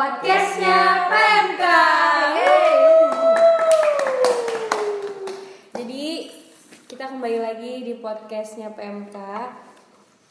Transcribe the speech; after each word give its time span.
podcastnya 0.00 1.12
PMK. 1.12 1.64
Jadi 5.76 6.08
kita 6.88 7.04
kembali 7.12 7.38
lagi 7.44 7.84
di 7.84 8.00
podcastnya 8.00 8.72
PMK. 8.72 9.16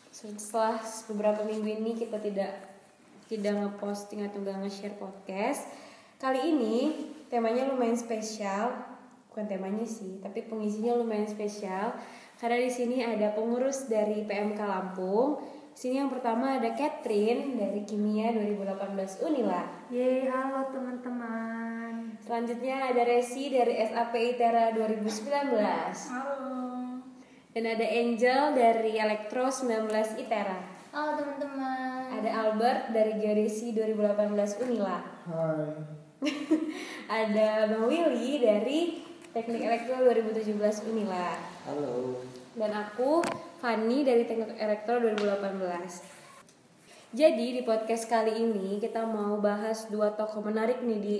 Setelah 0.10 0.82
beberapa 1.14 1.46
minggu 1.46 1.70
ini 1.70 1.94
kita 1.94 2.18
tidak 2.18 2.66
tidak 3.30 3.62
ngeposting 3.62 4.26
atau 4.26 4.42
nggak 4.42 4.58
nge-share 4.66 4.98
podcast. 4.98 5.70
Kali 6.18 6.50
ini 6.50 7.06
temanya 7.30 7.70
lumayan 7.70 7.94
spesial, 7.94 8.74
bukan 9.30 9.46
temanya 9.46 9.86
sih, 9.86 10.18
tapi 10.18 10.50
pengisinya 10.50 10.98
lumayan 10.98 11.30
spesial 11.30 11.94
karena 12.42 12.58
di 12.58 12.74
sini 12.74 13.06
ada 13.06 13.38
pengurus 13.38 13.86
dari 13.86 14.26
PMK 14.26 14.66
Lampung. 14.66 15.59
Sini 15.80 15.96
yang 15.96 16.12
pertama 16.12 16.60
ada 16.60 16.76
Catherine 16.76 17.56
dari 17.56 17.88
Kimia 17.88 18.36
2018 18.36 19.24
Unila. 19.24 19.64
Yeay, 19.88 20.28
halo 20.28 20.68
teman-teman. 20.76 22.20
Selanjutnya 22.20 22.92
ada 22.92 23.08
Resi 23.08 23.48
dari 23.48 23.80
SAP 23.88 24.12
ITERA 24.12 24.76
2019. 24.76 25.56
Halo. 26.12 27.00
Dan 27.56 27.64
ada 27.64 27.88
Angel 27.96 28.42
dari 28.60 29.00
Elektro 29.00 29.48
19 29.48 30.20
ITERA. 30.20 30.60
Halo 30.92 31.16
teman-teman. 31.16 32.12
Ada 32.12 32.32
Albert 32.44 32.92
dari 32.92 33.16
Geodesi 33.16 33.72
2018 33.72 34.36
Unila. 34.68 35.00
Hai. 35.32 35.80
ada 37.24 37.72
Bang 37.72 37.88
Willy 37.88 38.44
dari 38.44 39.00
Teknik 39.32 39.64
Elektro 39.64 39.96
2017 40.04 40.92
Unila. 40.92 41.40
Halo. 41.64 42.20
Dan 42.60 42.76
aku 42.76 43.24
Fanny 43.60 44.08
dari 44.08 44.24
Teknik 44.24 44.56
Elektro 44.56 45.04
2018. 45.04 47.12
Jadi 47.12 47.60
di 47.60 47.62
podcast 47.68 48.08
kali 48.08 48.40
ini 48.40 48.80
kita 48.80 49.04
mau 49.04 49.36
bahas 49.44 49.92
dua 49.92 50.16
tokoh 50.16 50.48
menarik 50.48 50.80
nih 50.80 51.00
di 51.04 51.20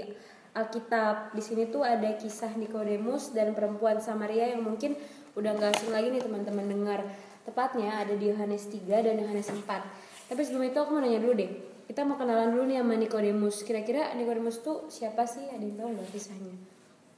Alkitab. 0.56 1.36
Di 1.36 1.44
sini 1.44 1.68
tuh 1.68 1.84
ada 1.84 2.08
kisah 2.16 2.56
Nikodemus 2.56 3.36
dan 3.36 3.52
perempuan 3.52 4.00
Samaria 4.00 4.56
yang 4.56 4.64
mungkin 4.64 4.96
udah 5.36 5.52
nggak 5.52 5.84
asing 5.84 5.92
lagi 5.92 6.16
nih 6.16 6.24
teman-teman 6.24 6.64
dengar. 6.64 7.04
Tepatnya 7.44 8.08
ada 8.08 8.16
di 8.16 8.32
Yohanes 8.32 8.72
3 8.72 8.88
dan 8.88 9.20
Yohanes 9.20 9.52
4. 9.52 10.32
Tapi 10.32 10.40
sebelum 10.40 10.72
itu 10.72 10.80
aku 10.80 10.96
mau 10.96 11.04
nanya 11.04 11.20
dulu 11.20 11.36
deh. 11.36 11.52
Kita 11.92 12.08
mau 12.08 12.16
kenalan 12.16 12.56
dulu 12.56 12.72
nih 12.72 12.80
sama 12.80 12.96
Nikodemus. 12.96 13.68
Kira-kira 13.68 14.16
Nikodemus 14.16 14.64
tuh 14.64 14.88
siapa 14.88 15.28
sih? 15.28 15.44
Ada 15.52 15.60
yang 15.60 15.76
tahu 15.76 15.92
nggak 15.92 16.08
kisahnya? 16.16 16.56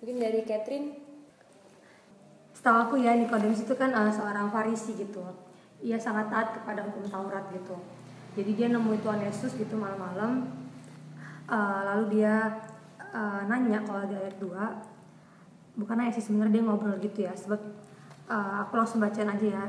Mungkin 0.01 0.17
dari 0.17 0.41
Catherine. 0.49 1.10
Setahu 2.61 2.77
aku 2.77 2.95
ya 3.01 3.17
Nikodemus 3.17 3.65
itu 3.65 3.73
kan 3.73 3.89
uh, 3.89 4.13
seorang 4.13 4.53
Farisi 4.53 4.93
gitu. 4.93 5.25
Ia 5.81 5.97
sangat 5.97 6.29
taat 6.29 6.61
kepada 6.61 6.85
hukum 6.85 7.09
Taurat 7.09 7.49
gitu. 7.49 7.73
Jadi 8.37 8.53
dia 8.53 8.69
nemuin 8.69 9.01
Tuhan 9.01 9.17
Yesus 9.17 9.57
gitu 9.57 9.73
malam-malam. 9.81 10.45
Uh, 11.49 11.81
lalu 11.89 12.21
dia 12.21 12.61
uh, 13.09 13.41
nanya 13.49 13.81
kalau 13.81 14.05
di 14.05 14.13
ayat 14.13 14.37
2 14.37 15.81
bukan 15.81 15.95
nanya 15.97 16.13
sih 16.13 16.21
sebenarnya 16.21 16.61
dia 16.61 16.63
ngobrol 16.69 17.01
gitu 17.01 17.19
ya 17.25 17.33
sebab 17.33 17.59
uh, 18.29 18.61
aku 18.61 18.77
langsung 18.77 19.01
bacain 19.01 19.25
aja 19.25 19.47
ya 19.47 19.65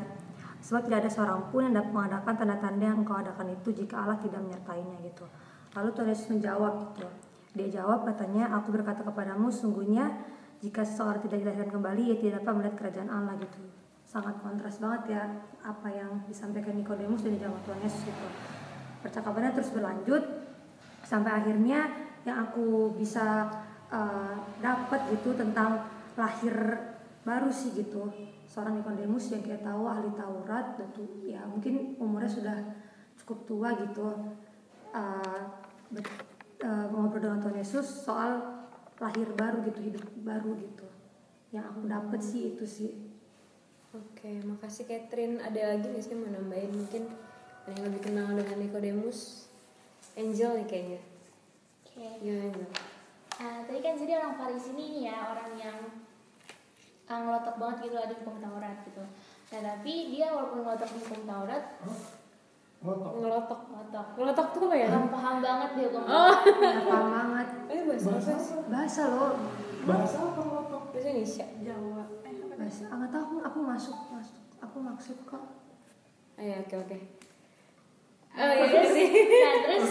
sebab 0.62 0.86
tidak 0.86 1.06
ada 1.06 1.10
seorang 1.10 1.40
pun 1.50 1.66
yang 1.66 1.74
dapat 1.74 1.90
mengadakan 1.90 2.34
tanda-tanda 2.38 2.84
yang 2.86 2.98
engkau 3.02 3.18
adakan 3.18 3.50
itu 3.50 3.72
jika 3.74 4.04
Allah 4.04 4.18
tidak 4.20 4.44
menyertainya 4.44 4.96
gitu 5.02 5.24
lalu 5.74 5.88
Tuhan 5.96 6.08
Yesus 6.12 6.28
menjawab 6.30 6.74
gitu 6.92 7.08
dia 7.52 7.68
jawab 7.82 8.04
katanya 8.06 8.52
aku 8.54 8.68
berkata 8.70 9.02
kepadamu 9.02 9.50
sungguhnya 9.50 10.22
jika 10.62 10.86
seseorang 10.86 11.26
tidak 11.26 11.42
dilahirkan 11.42 11.74
kembali 11.74 12.02
ia 12.14 12.16
tidak 12.22 12.46
dapat 12.46 12.54
melihat 12.54 12.76
kerajaan 12.78 13.10
Allah 13.10 13.34
gitu. 13.42 13.60
Sangat 14.06 14.38
kontras 14.38 14.78
banget 14.78 15.18
ya 15.18 15.22
apa 15.66 15.88
yang 15.90 16.22
disampaikan 16.30 16.78
Nikodemus 16.78 17.26
dan 17.26 17.34
dijawab 17.34 17.58
Tuhan 17.66 17.80
Yesus 17.82 18.02
gitu. 18.06 18.26
Percakapannya 19.02 19.50
terus 19.58 19.74
berlanjut 19.74 20.22
sampai 21.02 21.34
akhirnya 21.34 21.90
yang 22.22 22.46
aku 22.46 22.94
bisa 22.94 23.50
uh, 23.90 24.38
dapat 24.62 25.10
gitu 25.18 25.34
tentang 25.34 25.90
lahir 26.14 26.54
baru 27.26 27.50
sih 27.50 27.74
gitu. 27.74 28.06
Seorang 28.46 28.78
Nikodemus 28.78 29.34
yang 29.34 29.42
kita 29.42 29.66
tahu 29.66 29.90
ahli 29.90 30.14
Taurat 30.14 30.78
dan 30.78 30.94
tuh 30.94 31.26
ya 31.26 31.42
mungkin 31.50 31.98
umurnya 31.98 32.30
sudah 32.30 32.58
cukup 33.18 33.38
tua 33.50 33.68
gitu. 33.82 34.38
Uh, 34.94 35.40
ber- 35.90 36.30
uh, 36.62 36.86
ngobrol 36.92 37.18
dengan 37.18 37.40
Tuhan 37.42 37.58
Yesus 37.58 38.06
soal 38.06 38.61
lahir 39.02 39.28
baru 39.34 39.66
gitu 39.66 39.80
hidup 39.82 40.04
baru 40.22 40.54
gitu 40.56 40.86
yang 41.50 41.68
aku 41.68 41.84
dapat 41.90 42.20
sih 42.22 42.54
itu 42.54 42.64
sih 42.64 42.92
Oke, 43.92 44.40
makasih 44.48 44.88
Catherine. 44.88 45.36
Ada 45.36 45.76
lagi 45.76 45.84
nggak 45.84 46.00
sih 46.00 46.16
yang 46.16 46.24
mau 46.24 46.32
nambahin 46.32 46.72
mungkin 46.72 47.12
ada 47.68 47.76
yang 47.76 47.92
lebih 47.92 48.00
kenal 48.08 48.32
dengan 48.32 48.64
Nikodemus? 48.64 49.52
Angel 50.16 50.56
nih 50.56 50.64
kayaknya. 50.64 51.00
Oke. 51.84 52.00
Gimana 52.24 52.40
Angel? 52.48 52.68
Nah, 53.36 53.56
tadi 53.68 53.78
kan 53.84 53.94
jadi 54.00 54.16
orang 54.16 54.40
Farisi 54.40 54.72
ini 54.72 54.84
nih 54.96 55.02
ya 55.12 55.16
orang 55.28 55.50
yang 55.60 55.78
uh, 57.04 57.20
ngelotok 57.20 57.56
banget 57.60 57.76
gitu 57.84 57.96
ada 58.00 58.14
hukum 58.16 58.36
Taurat 58.40 58.76
gitu. 58.88 59.04
Nah 59.52 59.60
tapi 59.60 59.92
dia 60.08 60.26
walaupun 60.32 60.64
ngelotok 60.64 60.90
hukum 60.96 61.20
Taurat. 61.28 61.64
Ngelotok. 62.82 63.12
ngelotok, 63.22 63.60
Ngelotok 64.18 64.46
tuh 64.50 64.60
apa 64.66 64.74
ya? 64.74 64.88
paham 64.90 65.06
paham 65.06 65.36
banget 65.38 65.70
dia 65.78 65.86
hukum 65.86 66.02
Oh. 66.02 66.32
Paham 66.90 67.06
banget 67.14 67.48
Ini 67.70 67.80
bahasa 67.86 68.08
apa 68.10 68.20
sih? 68.42 68.58
bahasa 68.66 69.02
loh 69.08 69.32
Bahasa 69.86 70.16
apa 70.18 70.40
motok? 70.42 70.82
Bahasa 70.90 71.08
Indonesia. 71.14 71.46
Jawa. 71.62 72.02
Eh, 72.26 72.32
apa 72.42 72.54
bahasa 72.58 72.82
ah, 72.90 72.94
nggak 72.98 73.10
tahu 73.10 73.22
aku 73.22 73.36
aku 73.42 73.58
masuk 73.62 73.96
masuk 74.10 74.36
aku 74.58 74.76
maksud 74.78 75.16
kok 75.22 75.44
ya, 76.38 76.58
oke 76.58 76.74
oke. 76.74 76.98
Oh 78.32 78.50
iya 78.50 78.66
iya 78.66 78.82
sih. 78.88 79.08
Nah 79.12 79.54
terus, 79.62 79.86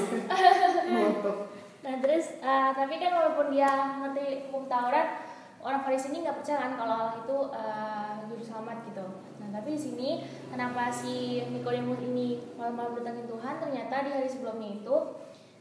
Motok. 0.89 1.37
nah 1.79 1.95
terus, 2.01 2.25
uh, 2.41 2.73
tapi 2.73 2.97
kan 2.97 3.11
walaupun 3.13 3.53
dia 3.53 3.69
ngerti 4.01 4.49
hukum 4.49 4.65
Taurat, 4.65 5.21
orang 5.61 5.79
Farisi 5.79 6.11
ini 6.11 6.25
nggak 6.25 6.41
percaya 6.41 6.65
kan 6.65 6.73
kalau 6.75 6.95
Allah 6.97 7.15
itu 7.21 7.37
uh, 7.53 8.11
juru 8.27 8.41
selamat 8.41 8.77
gitu. 8.89 9.05
Tapi 9.51 9.75
di 9.75 9.79
sini 9.79 10.09
kenapa 10.47 10.87
si 10.89 11.43
Nikodemus 11.51 11.99
ini 12.01 12.39
malam-malam 12.55 12.97
datangin 12.97 13.27
Tuhan? 13.27 13.59
Ternyata 13.59 13.95
di 14.07 14.09
hari 14.15 14.29
sebelumnya 14.31 14.81
itu 14.81 14.95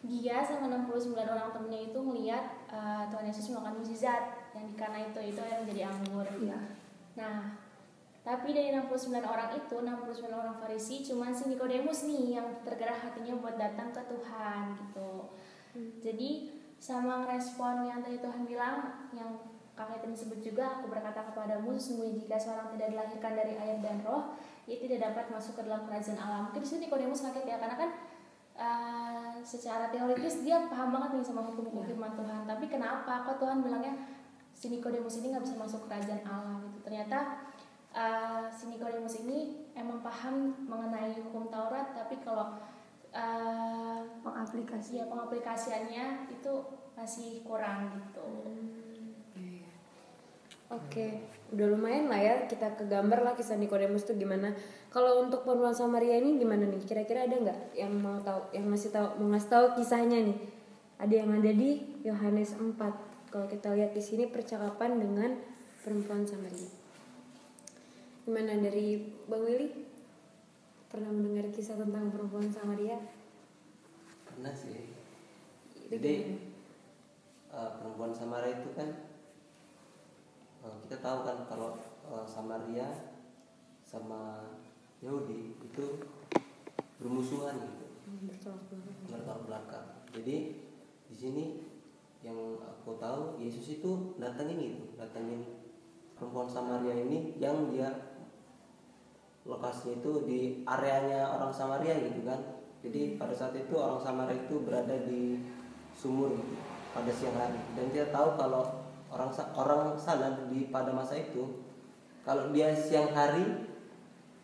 dia 0.00 0.40
sama 0.40 0.72
69 0.88 1.12
orang 1.12 1.52
temennya 1.52 1.92
itu 1.92 1.98
melihat 2.00 2.44
uh, 2.72 3.04
Tuhan 3.12 3.28
Yesus 3.28 3.52
melakukan 3.52 3.84
mukjizat 3.84 4.22
yang 4.56 4.64
di 4.64 4.74
kana 4.78 4.98
itu 5.12 5.20
itu 5.20 5.42
yang 5.44 5.60
menjadi 5.66 5.82
anggur. 5.92 6.24
Iya. 6.40 6.58
Nah, 7.20 7.60
tapi 8.20 8.52
dari 8.52 8.72
69 8.72 9.16
orang 9.24 9.50
itu, 9.56 9.76
69 9.80 10.28
orang 10.28 10.56
Farisi, 10.60 11.00
cuman 11.04 11.32
si 11.32 11.48
Nikodemus 11.48 12.04
nih 12.04 12.40
yang 12.40 12.48
tergerak 12.64 13.00
hatinya 13.00 13.36
buat 13.40 13.56
datang 13.56 13.92
ke 13.92 14.02
Tuhan 14.08 14.76
gitu. 14.76 15.12
Jadi 16.04 16.30
sama 16.80 17.24
ngerespon 17.24 17.88
yang 17.88 18.00
tadi 18.04 18.20
Tuhan 18.20 18.44
bilang, 18.44 19.08
yang 19.16 19.40
tadi 19.88 20.12
sebut 20.12 20.42
juga, 20.44 20.76
aku 20.76 20.92
berkata 20.92 21.32
kepadamu, 21.32 21.72
sesungguhnya 21.72 22.18
jika 22.20 22.36
seorang 22.36 22.68
tidak 22.76 22.92
dilahirkan 22.92 23.32
dari 23.32 23.54
air 23.56 23.76
dan 23.80 24.02
roh, 24.04 24.36
ia 24.68 24.76
tidak 24.76 25.08
dapat 25.08 25.32
masuk 25.32 25.56
ke 25.56 25.62
dalam 25.64 25.88
kerajaan 25.88 26.18
Allah. 26.20 26.40
Mungkin 26.50 26.60
di 26.60 26.68
sini 26.68 26.80
Nikodemus 26.90 27.24
kaget 27.24 27.46
ya, 27.46 27.56
karena 27.56 27.76
kan 27.78 27.90
uh, 28.60 29.32
secara 29.40 29.88
teoritis 29.88 30.44
dia 30.44 30.68
paham 30.68 30.92
banget 30.92 31.16
nih 31.16 31.24
sama 31.24 31.46
hukum-hukum 31.48 31.86
firman 31.86 32.12
Tuhan. 32.12 32.44
Tapi 32.44 32.64
kenapa? 32.68 33.24
Kok 33.24 33.38
Tuhan 33.40 33.64
bilangnya 33.64 33.94
si 34.52 34.68
Nikodemus 34.68 35.22
ini 35.22 35.32
nggak 35.32 35.44
bisa 35.48 35.56
masuk 35.56 35.88
kerajaan 35.88 36.20
Allah 36.28 36.60
gitu? 36.68 36.78
Ternyata 36.84 37.18
uh, 37.96 38.44
si 38.52 38.68
Nikodemus 38.68 39.24
ini 39.24 39.70
emang 39.72 40.04
paham 40.04 40.52
mengenai 40.68 41.16
hukum 41.24 41.48
Taurat, 41.48 41.96
tapi 41.96 42.20
kalau 42.20 42.58
uh, 43.14 43.98
pengaplikasi 44.20 45.00
ya 45.00 45.04
pengaplikasiannya 45.08 46.28
itu 46.28 46.52
masih 46.98 47.40
kurang 47.48 47.96
gitu. 47.96 48.26
Iya. 48.44 48.79
Oke, 50.70 51.26
udah 51.50 51.66
lumayan 51.66 52.06
lah 52.06 52.22
ya 52.22 52.34
kita 52.46 52.78
kegambar 52.78 53.26
lah 53.26 53.34
kisah 53.34 53.58
Nikodemus 53.58 54.06
tuh 54.06 54.14
gimana. 54.14 54.54
Kalau 54.94 55.26
untuk 55.26 55.42
perempuan 55.42 55.74
Samaria 55.74 56.22
ini 56.22 56.38
gimana 56.38 56.70
nih? 56.70 56.78
Kira-kira 56.86 57.26
ada 57.26 57.34
nggak 57.34 57.74
yang 57.74 57.90
mau 57.98 58.22
tahu, 58.22 58.54
yang 58.54 58.70
masih 58.70 58.94
tahu, 58.94 59.18
mau 59.18 59.34
ngasih 59.34 59.50
tahu 59.50 59.66
kisahnya 59.82 60.18
nih? 60.30 60.38
Ada 61.02 61.14
yang 61.26 61.30
ada 61.34 61.50
di 61.50 61.70
Yohanes 62.06 62.54
4. 62.54 62.78
Kalau 63.34 63.46
kita 63.50 63.74
lihat 63.74 63.90
di 63.90 64.02
sini 64.02 64.30
percakapan 64.30 65.02
dengan 65.02 65.34
perempuan 65.82 66.22
Samaria. 66.22 66.70
Gimana 68.22 68.54
dari 68.62 69.02
Bang 69.26 69.42
Willy? 69.42 69.90
Pernah 70.86 71.10
mendengar 71.10 71.50
kisah 71.50 71.74
tentang 71.74 72.14
perempuan 72.14 72.46
Samaria? 72.46 72.98
pernah 74.40 74.56
sih 74.56 74.88
jadi 75.92 76.32
eh, 77.52 77.70
perempuan 77.76 78.08
Samaria 78.16 78.56
itu 78.56 78.72
kan 78.72 78.88
kita 80.60 80.96
tahu 81.00 81.18
kan 81.24 81.38
kalau 81.48 81.80
eh, 82.12 82.26
Samaria 82.28 82.88
sama 83.84 84.44
Yahudi 85.00 85.56
itu 85.56 85.84
bermusuhan 87.00 87.56
gitu. 87.56 87.86
Hmm, 88.04 88.28
bertolak 88.28 88.62
belakang. 88.68 88.96
bertolak 89.08 89.40
belakang. 89.48 89.86
Jadi 90.12 90.36
di 91.10 91.16
sini 91.16 91.44
yang 92.20 92.36
aku 92.60 93.00
tahu 93.00 93.40
Yesus 93.40 93.80
itu 93.80 94.12
datangin 94.20 94.60
itu 94.60 94.84
datangin 95.00 95.40
perempuan 96.20 96.44
Samaria 96.44 96.92
ini 96.92 97.40
yang 97.40 97.72
dia 97.72 97.88
lokasinya 99.48 99.96
itu 100.04 100.12
di 100.28 100.40
areanya 100.68 101.40
orang 101.40 101.48
Samaria 101.48 101.96
gitu 101.96 102.28
kan. 102.28 102.60
Jadi 102.84 103.16
pada 103.16 103.32
saat 103.32 103.56
itu 103.56 103.72
orang 103.72 104.04
Samaria 104.04 104.36
itu 104.36 104.60
berada 104.60 104.96
di 105.08 105.40
sumur 105.96 106.36
gitu 106.36 106.54
pada 106.92 107.08
siang 107.08 107.36
hari. 107.40 107.60
Dan 107.72 107.88
dia 107.88 108.12
tahu 108.12 108.36
kalau 108.36 108.89
orang 109.10 109.30
orang 109.58 109.98
sana 109.98 110.46
di 110.46 110.70
pada 110.70 110.94
masa 110.94 111.18
itu 111.18 111.66
kalau 112.22 112.54
dia 112.54 112.70
siang 112.70 113.10
hari 113.10 113.70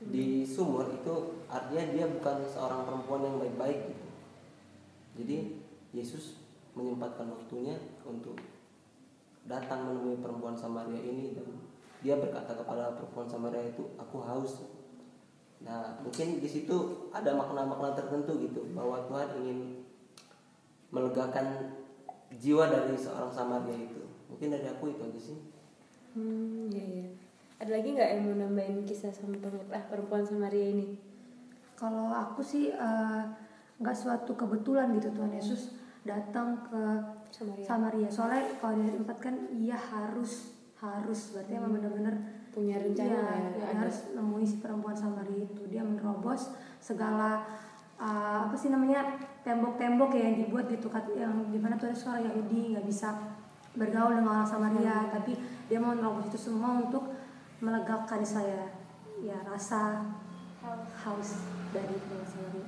di 0.02 0.44
sumur 0.44 0.90
itu 0.90 1.44
artinya 1.48 1.84
dia 1.94 2.06
bukan 2.10 2.44
seorang 2.44 2.84
perempuan 2.84 3.24
yang 3.24 3.36
baik-baik 3.40 3.80
gitu. 3.94 4.06
Jadi 5.16 5.36
Yesus 5.96 6.36
menyempatkan 6.76 7.32
waktunya 7.32 7.80
untuk 8.04 8.36
datang 9.48 9.88
menemui 9.88 10.20
perempuan 10.20 10.52
Samaria 10.52 11.00
ini 11.00 11.32
dan 11.32 11.48
dia 12.04 12.20
berkata 12.20 12.52
kepada 12.52 12.92
perempuan 12.98 13.28
Samaria 13.30 13.72
itu 13.72 13.88
aku 13.96 14.20
haus. 14.26 14.66
Nah 15.64 15.96
mungkin 16.04 16.42
di 16.42 16.48
situ 16.50 17.08
ada 17.14 17.32
makna-makna 17.32 17.96
tertentu 17.96 18.36
gitu 18.42 18.68
bahwa 18.76 19.00
Tuhan 19.08 19.28
ingin 19.40 19.58
melegakan 20.92 21.72
jiwa 22.36 22.68
dari 22.68 22.94
seorang 22.98 23.32
Samaria 23.32 23.88
itu 23.88 24.05
mungkin 24.26 24.48
dari 24.50 24.66
aku 24.66 24.84
itu 24.90 25.02
aja 25.02 25.20
sih 25.20 25.38
Hmm, 26.16 26.72
iya 26.72 26.84
iya. 27.04 27.06
Ada 27.60 27.76
lagi 27.76 27.92
nggak 27.92 28.08
yang 28.08 28.20
mau 28.24 28.34
nambahin 28.40 28.88
kisah 28.88 29.12
sama 29.12 29.36
perempuan, 29.36 29.68
ah, 29.76 29.84
perempuan 29.84 30.24
Samaria 30.24 30.72
ini? 30.72 30.96
Kalau 31.76 32.08
aku 32.08 32.40
sih 32.40 32.72
eh, 32.72 33.22
nggak 33.76 33.92
suatu 33.92 34.32
kebetulan 34.32 34.96
gitu 34.96 35.12
Tuhan 35.12 35.36
Yesus 35.36 35.76
datang 36.08 36.64
ke 36.64 36.80
Samaria. 37.28 37.68
Samaria. 37.68 38.08
Soalnya 38.08 38.48
kalau 38.56 38.80
dari 38.80 38.96
tempat 38.96 39.16
kan 39.20 39.34
iya 39.52 39.76
harus 39.76 40.56
harus 40.80 41.36
berarti 41.36 41.52
emang 41.52 41.76
bener-bener 41.76 42.16
Punya 42.48 42.80
rencana 42.80 43.12
Iya, 43.12 43.20
ya, 43.20 43.48
dia 43.52 43.64
ada. 43.68 43.76
harus 43.84 43.96
nemuin 44.16 44.46
si 44.48 44.56
perempuan 44.64 44.96
Samaria 44.96 45.44
itu. 45.44 45.68
Dia 45.68 45.84
menerobos 45.84 46.56
segala 46.80 47.44
uh, 48.00 48.48
apa 48.48 48.56
sih 48.56 48.72
namanya 48.72 49.20
tembok-tembok 49.44 50.16
ya 50.16 50.32
yang 50.32 50.36
dibuat 50.40 50.64
gitu 50.72 50.88
yang 51.12 51.52
di 51.52 51.60
mana 51.60 51.76
tuh 51.76 51.92
ada 51.92 51.96
seorang 52.00 52.24
Yahudi 52.24 52.72
nggak 52.72 52.88
bisa 52.88 53.12
bergaul 53.76 54.16
dengan 54.16 54.32
orang 54.32 54.48
Samaria 54.48 54.96
Hmm. 55.06 55.12
tapi 55.20 55.32
dia 55.68 55.78
mau 55.78 55.92
menerobos 55.92 56.32
itu 56.32 56.50
semua 56.50 56.80
untuk 56.80 57.12
melegakan 57.60 58.24
saya 58.24 58.72
ya 59.20 59.36
rasa 59.44 60.04
haus 61.04 61.40
dari 61.70 61.94
perempuan 61.96 62.26
Samaria. 62.26 62.66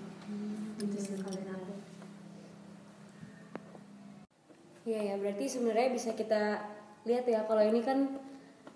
Itu 0.79 0.97
sih 0.97 1.15
kalau 1.19 1.35
dari 1.35 1.51
aku. 1.51 1.73
Iya 4.89 5.01
ya, 5.13 5.15
berarti 5.21 5.45
sebenarnya 5.45 5.89
bisa 5.93 6.17
kita 6.17 6.65
lihat 7.05 7.29
ya 7.29 7.45
kalau 7.45 7.61
ini 7.61 7.85
kan 7.85 8.17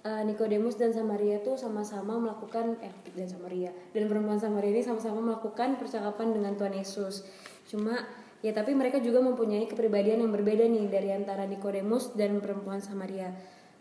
eh, 0.05 0.23
Nikodemus 0.29 0.77
dan 0.77 0.93
Samaria 0.93 1.41
tuh 1.41 1.57
sama-sama 1.57 2.21
melakukan 2.21 2.77
eh 2.85 2.93
dan 3.17 3.29
Samaria 3.29 3.73
dan 3.97 4.09
perempuan 4.11 4.37
Samaria 4.37 4.77
ini 4.77 4.85
sama-sama 4.85 5.21
melakukan 5.23 5.81
percakapan 5.81 6.37
dengan 6.37 6.53
Tuhan 6.59 6.75
Yesus. 6.77 7.25
Cuma 7.65 7.97
ya 8.43 8.51
tapi 8.51 8.75
mereka 8.75 8.99
juga 8.99 9.23
mempunyai 9.23 9.71
kepribadian 9.71 10.27
yang 10.27 10.35
berbeda 10.35 10.67
nih 10.67 10.91
dari 10.91 11.15
antara 11.15 11.47
Nikodemus 11.47 12.19
dan 12.19 12.43
perempuan 12.43 12.83
Samaria. 12.83 13.31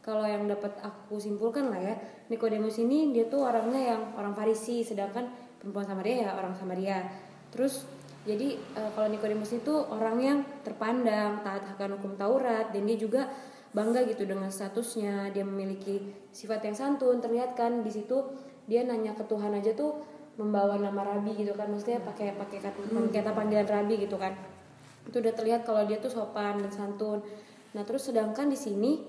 Kalau 0.01 0.25
yang 0.25 0.49
dapat 0.49 0.81
aku 0.81 1.21
simpulkan 1.21 1.69
lah 1.69 1.77
ya, 1.77 1.93
Nikodemus 2.29 2.81
ini 2.81 3.13
dia 3.13 3.29
tuh 3.29 3.45
orangnya 3.45 3.93
yang 3.97 4.01
orang 4.17 4.33
Farisi, 4.33 4.81
sedangkan 4.81 5.29
perempuan 5.61 5.85
Samaria 5.85 6.25
ya 6.25 6.29
orang 6.37 6.57
Samaria. 6.57 7.05
Terus 7.53 7.85
jadi 8.25 8.57
eh, 8.57 8.89
kalau 8.93 9.09
Nikodemus 9.09 9.53
itu 9.53 9.73
orang 9.73 10.17
yang 10.21 10.39
terpandang, 10.61 11.41
taat 11.41 11.65
akan 11.77 11.97
hukum 11.97 12.17
Taurat 12.17 12.69
dan 12.73 12.85
dia 12.85 12.97
juga 12.97 13.29
bangga 13.73 14.05
gitu 14.09 14.25
dengan 14.29 14.49
statusnya, 14.49 15.33
dia 15.33 15.45
memiliki 15.45 16.01
sifat 16.33 16.65
yang 16.69 16.77
santun. 16.77 17.17
Terlihat 17.21 17.57
kan 17.57 17.81
di 17.81 17.89
situ 17.93 18.25
dia 18.65 18.85
nanya 18.85 19.17
ke 19.17 19.25
Tuhan 19.25 19.53
aja 19.57 19.73
tuh 19.73 20.01
membawa 20.37 20.81
nama 20.81 21.01
rabi 21.05 21.37
gitu 21.37 21.53
kan, 21.53 21.69
maksudnya 21.69 22.01
pakai 22.01 22.33
pakai 22.33 22.57
kata, 22.57 22.77
kata 22.89 23.31
panggilan 23.37 23.69
rabi 23.69 24.01
gitu 24.01 24.17
kan. 24.17 24.33
Itu 25.07 25.19
udah 25.19 25.33
terlihat 25.33 25.65
kalau 25.65 25.85
dia 25.85 25.97
tuh 25.97 26.11
sopan 26.13 26.61
dan 26.61 26.71
santun. 26.71 27.21
Nah, 27.71 27.83
terus 27.87 28.11
sedangkan 28.11 28.51
di 28.51 28.59
sini 28.59 29.01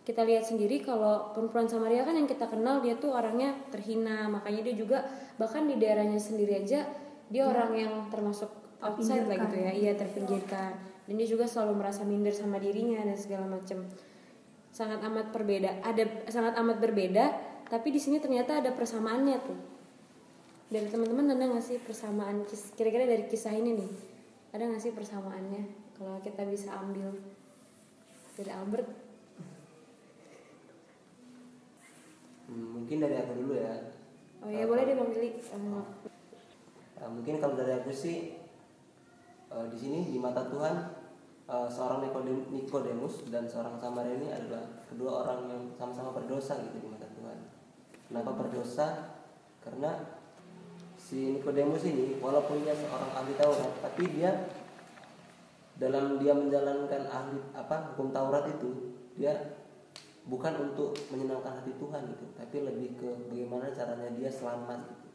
kita 0.00 0.24
lihat 0.24 0.48
sendiri 0.48 0.82
kalau 0.82 1.30
perempuan 1.36 1.68
Samaria 1.68 2.02
kan 2.02 2.16
yang 2.16 2.26
kita 2.26 2.48
kenal 2.48 2.80
dia 2.80 2.96
tuh 2.96 3.12
orangnya 3.12 3.54
terhina, 3.70 4.26
makanya 4.26 4.66
dia 4.66 4.74
juga 4.74 4.98
bahkan 5.36 5.68
di 5.68 5.76
daerahnya 5.76 6.18
sendiri 6.18 6.64
aja 6.64 6.88
dia 7.30 7.42
orang 7.46 7.70
yang 7.78 7.94
termasuk 8.10 8.50
outside 8.82 9.28
lah 9.30 9.38
gitu 9.38 9.56
ya, 9.60 9.70
iya 9.70 9.92
terpinggirkan. 9.94 10.74
Dan 11.06 11.14
dia 11.14 11.28
juga 11.30 11.46
selalu 11.46 11.78
merasa 11.78 12.02
minder 12.02 12.34
sama 12.34 12.58
dirinya 12.58 13.06
dan 13.06 13.14
segala 13.14 13.46
macam. 13.46 13.86
Sangat 14.74 14.98
amat 15.02 15.30
berbeda, 15.30 15.82
ada 15.82 16.02
sangat 16.26 16.58
amat 16.58 16.82
berbeda, 16.82 17.24
tapi 17.70 17.94
di 17.94 18.02
sini 18.02 18.18
ternyata 18.18 18.58
ada 18.58 18.74
persamaannya 18.74 19.36
tuh. 19.46 19.58
Dari 20.70 20.86
teman-teman 20.86 21.34
ada 21.34 21.44
nggak 21.54 21.64
sih 21.66 21.78
persamaan 21.82 22.46
kira-kira 22.74 23.06
dari 23.06 23.26
kisah 23.30 23.54
ini 23.54 23.70
nih? 23.78 23.90
Ada 24.50 24.62
nggak 24.66 24.82
sih 24.82 24.92
persamaannya? 24.92 25.62
Kalau 25.94 26.18
kita 26.18 26.42
bisa 26.48 26.74
ambil 26.80 27.14
dari 28.34 28.50
Albert 28.50 28.88
Hmm, 32.50 32.82
mungkin 32.82 32.98
dari 32.98 33.14
aku 33.14 33.32
dulu 33.38 33.54
ya 33.54 33.94
Oh 34.42 34.50
ya 34.50 34.66
boleh 34.66 34.82
deh 34.82 34.98
Bang 34.98 35.14
Billy. 35.14 35.38
Eh, 35.38 35.60
Nah, 37.00 37.08
mungkin 37.08 37.38
kalau 37.38 37.54
dari 37.54 37.72
aku 37.78 37.94
sih 37.94 38.42
eh, 39.48 39.66
di 39.70 39.76
sini 39.78 40.10
di 40.10 40.18
mata 40.18 40.42
Tuhan 40.50 40.74
eh, 41.46 41.68
seorang 41.70 42.02
Nikodem- 42.02 42.50
Nikodemus 42.50 43.30
dan 43.30 43.46
seorang 43.46 43.78
Samaria 43.78 44.18
ini 44.18 44.28
adalah 44.34 44.66
kedua 44.90 45.22
orang 45.22 45.46
yang 45.46 45.62
sama-sama 45.78 46.10
berdosa 46.10 46.58
gitu 46.58 46.82
di 46.82 46.88
mata 46.90 47.06
Tuhan. 47.14 47.38
Kenapa 48.10 48.34
berdosa? 48.34 49.14
Karena 49.62 50.19
si 51.10 51.34
Nikodemus 51.34 51.82
ini 51.90 52.22
walaupun 52.22 52.62
dia 52.62 52.70
seorang 52.70 53.10
ahli 53.10 53.34
Taurat, 53.34 53.82
tapi 53.82 54.06
dia 54.14 54.30
dalam 55.74 56.22
dia 56.22 56.30
menjalankan 56.38 57.02
ahli 57.10 57.42
apa 57.50 57.90
hukum 57.90 58.14
Taurat 58.14 58.46
itu 58.46 58.94
dia 59.18 59.58
bukan 60.30 60.70
untuk 60.70 60.94
menyenangkan 61.10 61.58
hati 61.58 61.74
Tuhan 61.82 62.14
gitu, 62.14 62.30
tapi 62.38 62.62
lebih 62.62 62.94
ke 62.94 63.10
bagaimana 63.26 63.74
caranya 63.74 64.06
dia 64.14 64.30
selamat 64.30 64.86
gitu. 64.86 65.08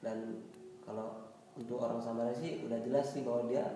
Dan 0.00 0.40
kalau 0.88 1.36
untuk 1.52 1.76
orang 1.84 2.00
Samaria 2.00 2.32
sih 2.40 2.64
udah 2.64 2.80
jelas 2.80 3.12
sih 3.12 3.20
bahwa 3.20 3.44
dia 3.44 3.68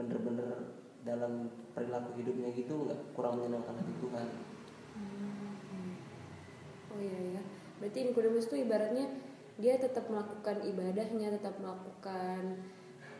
bener-bener 0.00 0.72
dalam 1.04 1.52
perilaku 1.76 2.16
hidupnya 2.16 2.48
gitu 2.56 2.88
nggak 2.88 3.12
kurang 3.12 3.44
menyenangkan 3.44 3.76
hati 3.76 3.92
Tuhan. 4.00 4.26
Oh 6.96 7.00
iya 7.04 7.20
ya. 7.36 7.42
Berarti 7.76 7.98
Nikodemus 8.08 8.48
tuh 8.48 8.56
ibaratnya 8.56 9.12
dia 9.56 9.80
tetap 9.80 10.08
melakukan 10.12 10.60
ibadahnya, 10.64 11.32
tetap 11.32 11.56
melakukan 11.60 12.60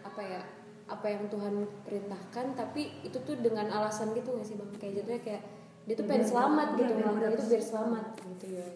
apa 0.05 0.23
ya? 0.23 0.43
apa 0.87 1.07
yang 1.11 1.27
Tuhan 1.27 1.67
perintahkan 1.83 2.55
tapi 2.55 3.03
itu 3.03 3.19
tuh 3.27 3.35
dengan 3.43 3.67
alasan 3.75 4.15
gitu 4.15 4.39
nggak 4.39 4.47
sih 4.47 4.55
bang 4.55 4.71
kayak 4.79 4.93
jatuhnya 5.03 5.21
kayak 5.27 5.43
dia 5.87 5.95
tuh 5.99 6.07
pengen 6.07 6.27
selamat 6.31 6.69
gitu 6.79 6.93
melakukan 6.95 7.19
biar 7.19 7.35
itu 7.35 7.45
biar 7.51 7.65
selamat 7.65 8.07
gitu 8.23 8.47
ya 8.55 8.67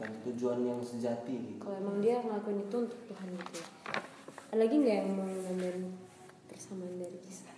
Bukan 0.00 0.10
tujuan 0.32 0.58
yang 0.64 0.80
sejati 0.80 1.34
gitu. 1.36 1.60
kalau 1.60 1.76
emang 1.76 2.00
dia 2.00 2.24
ngelakuin 2.24 2.64
itu 2.64 2.76
untuk 2.88 3.00
Tuhan 3.04 3.28
gitu 3.36 3.52
ya. 3.60 3.66
ada 4.48 4.56
lagi 4.56 4.74
nggak 4.80 4.96
yang 4.96 5.08
mau 5.12 5.28
ngambil 5.28 5.74
persamaan 6.48 6.94
dari 6.96 7.18
kisah 7.20 7.56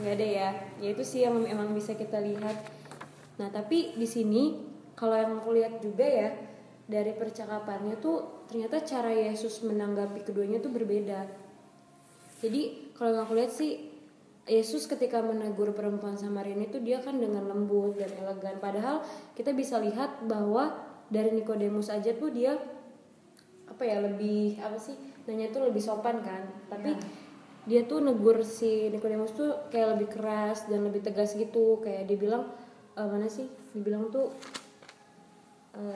nggak 0.00 0.14
ada 0.16 0.26
ya 0.28 0.48
ya 0.80 0.88
itu 0.96 1.04
sih 1.04 1.20
yang 1.28 1.36
emang 1.44 1.76
bisa 1.76 1.92
kita 1.92 2.16
lihat 2.24 2.56
nah 3.36 3.52
tapi 3.52 3.92
di 3.92 4.08
sini 4.08 4.56
kalau 4.96 5.12
yang 5.12 5.36
aku 5.36 5.52
lihat 5.52 5.84
juga 5.84 6.08
ya 6.08 6.28
dari 6.86 7.10
percakapannya 7.18 7.98
tuh 7.98 8.46
ternyata 8.46 8.78
cara 8.86 9.10
Yesus 9.10 9.62
menanggapi 9.66 10.22
keduanya 10.22 10.62
tuh 10.62 10.70
berbeda. 10.70 11.26
Jadi 12.38 12.94
kalau 12.94 13.26
aku 13.26 13.34
lihat 13.34 13.50
sih 13.50 13.90
Yesus 14.46 14.86
ketika 14.86 15.18
menegur 15.18 15.74
perempuan 15.74 16.14
Samaria 16.14 16.54
itu 16.54 16.78
dia 16.78 17.02
kan 17.02 17.18
dengan 17.18 17.50
lembut 17.50 17.98
dan 17.98 18.14
elegan. 18.14 18.62
Padahal 18.62 19.02
kita 19.34 19.50
bisa 19.50 19.82
lihat 19.82 20.22
bahwa 20.30 20.78
dari 21.10 21.34
Nikodemus 21.34 21.90
aja 21.90 22.14
tuh 22.14 22.30
dia 22.30 22.54
apa 23.66 23.82
ya 23.82 23.98
lebih 23.98 24.62
apa 24.62 24.78
sih 24.78 24.94
nanya 25.26 25.50
tuh 25.50 25.66
lebih 25.66 25.82
sopan 25.82 26.22
kan. 26.22 26.46
Tapi 26.70 26.94
dia 27.66 27.82
tuh 27.90 27.98
negur 27.98 28.46
si 28.46 28.86
Nikodemus 28.94 29.34
tuh 29.34 29.66
kayak 29.74 29.98
lebih 29.98 30.14
keras 30.14 30.70
dan 30.70 30.86
lebih 30.86 31.02
tegas 31.02 31.34
gitu. 31.34 31.82
Kayak 31.82 32.06
dia 32.06 32.14
bilang 32.14 32.46
"Eh, 32.94 33.02
mana 33.02 33.26
sih? 33.26 33.50
Dibilang 33.74 34.14
tuh 34.14 34.30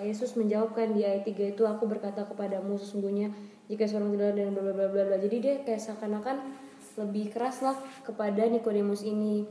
Yesus 0.04 0.37
menjawabkan 0.37 0.92
di 0.92 1.04
ayat 1.04 1.25
3 1.25 1.56
itu 1.56 1.62
aku 1.64 1.88
berkata 1.88 2.28
kepadamu 2.28 2.76
sesungguhnya 2.76 3.32
jika 3.70 3.88
seorang 3.88 4.12
tidak 4.12 4.37
dan 4.37 4.52
bla 4.52 4.62
bla 4.66 4.87
bla 4.92 5.04
bla 5.08 5.16
jadi 5.16 5.37
dia 5.40 5.54
kayak 5.64 5.80
seakan-akan 5.80 6.37
lebih 7.00 7.32
keras 7.32 7.64
lah 7.64 7.76
kepada 8.04 8.44
Nikodemus 8.50 9.06
ini. 9.06 9.49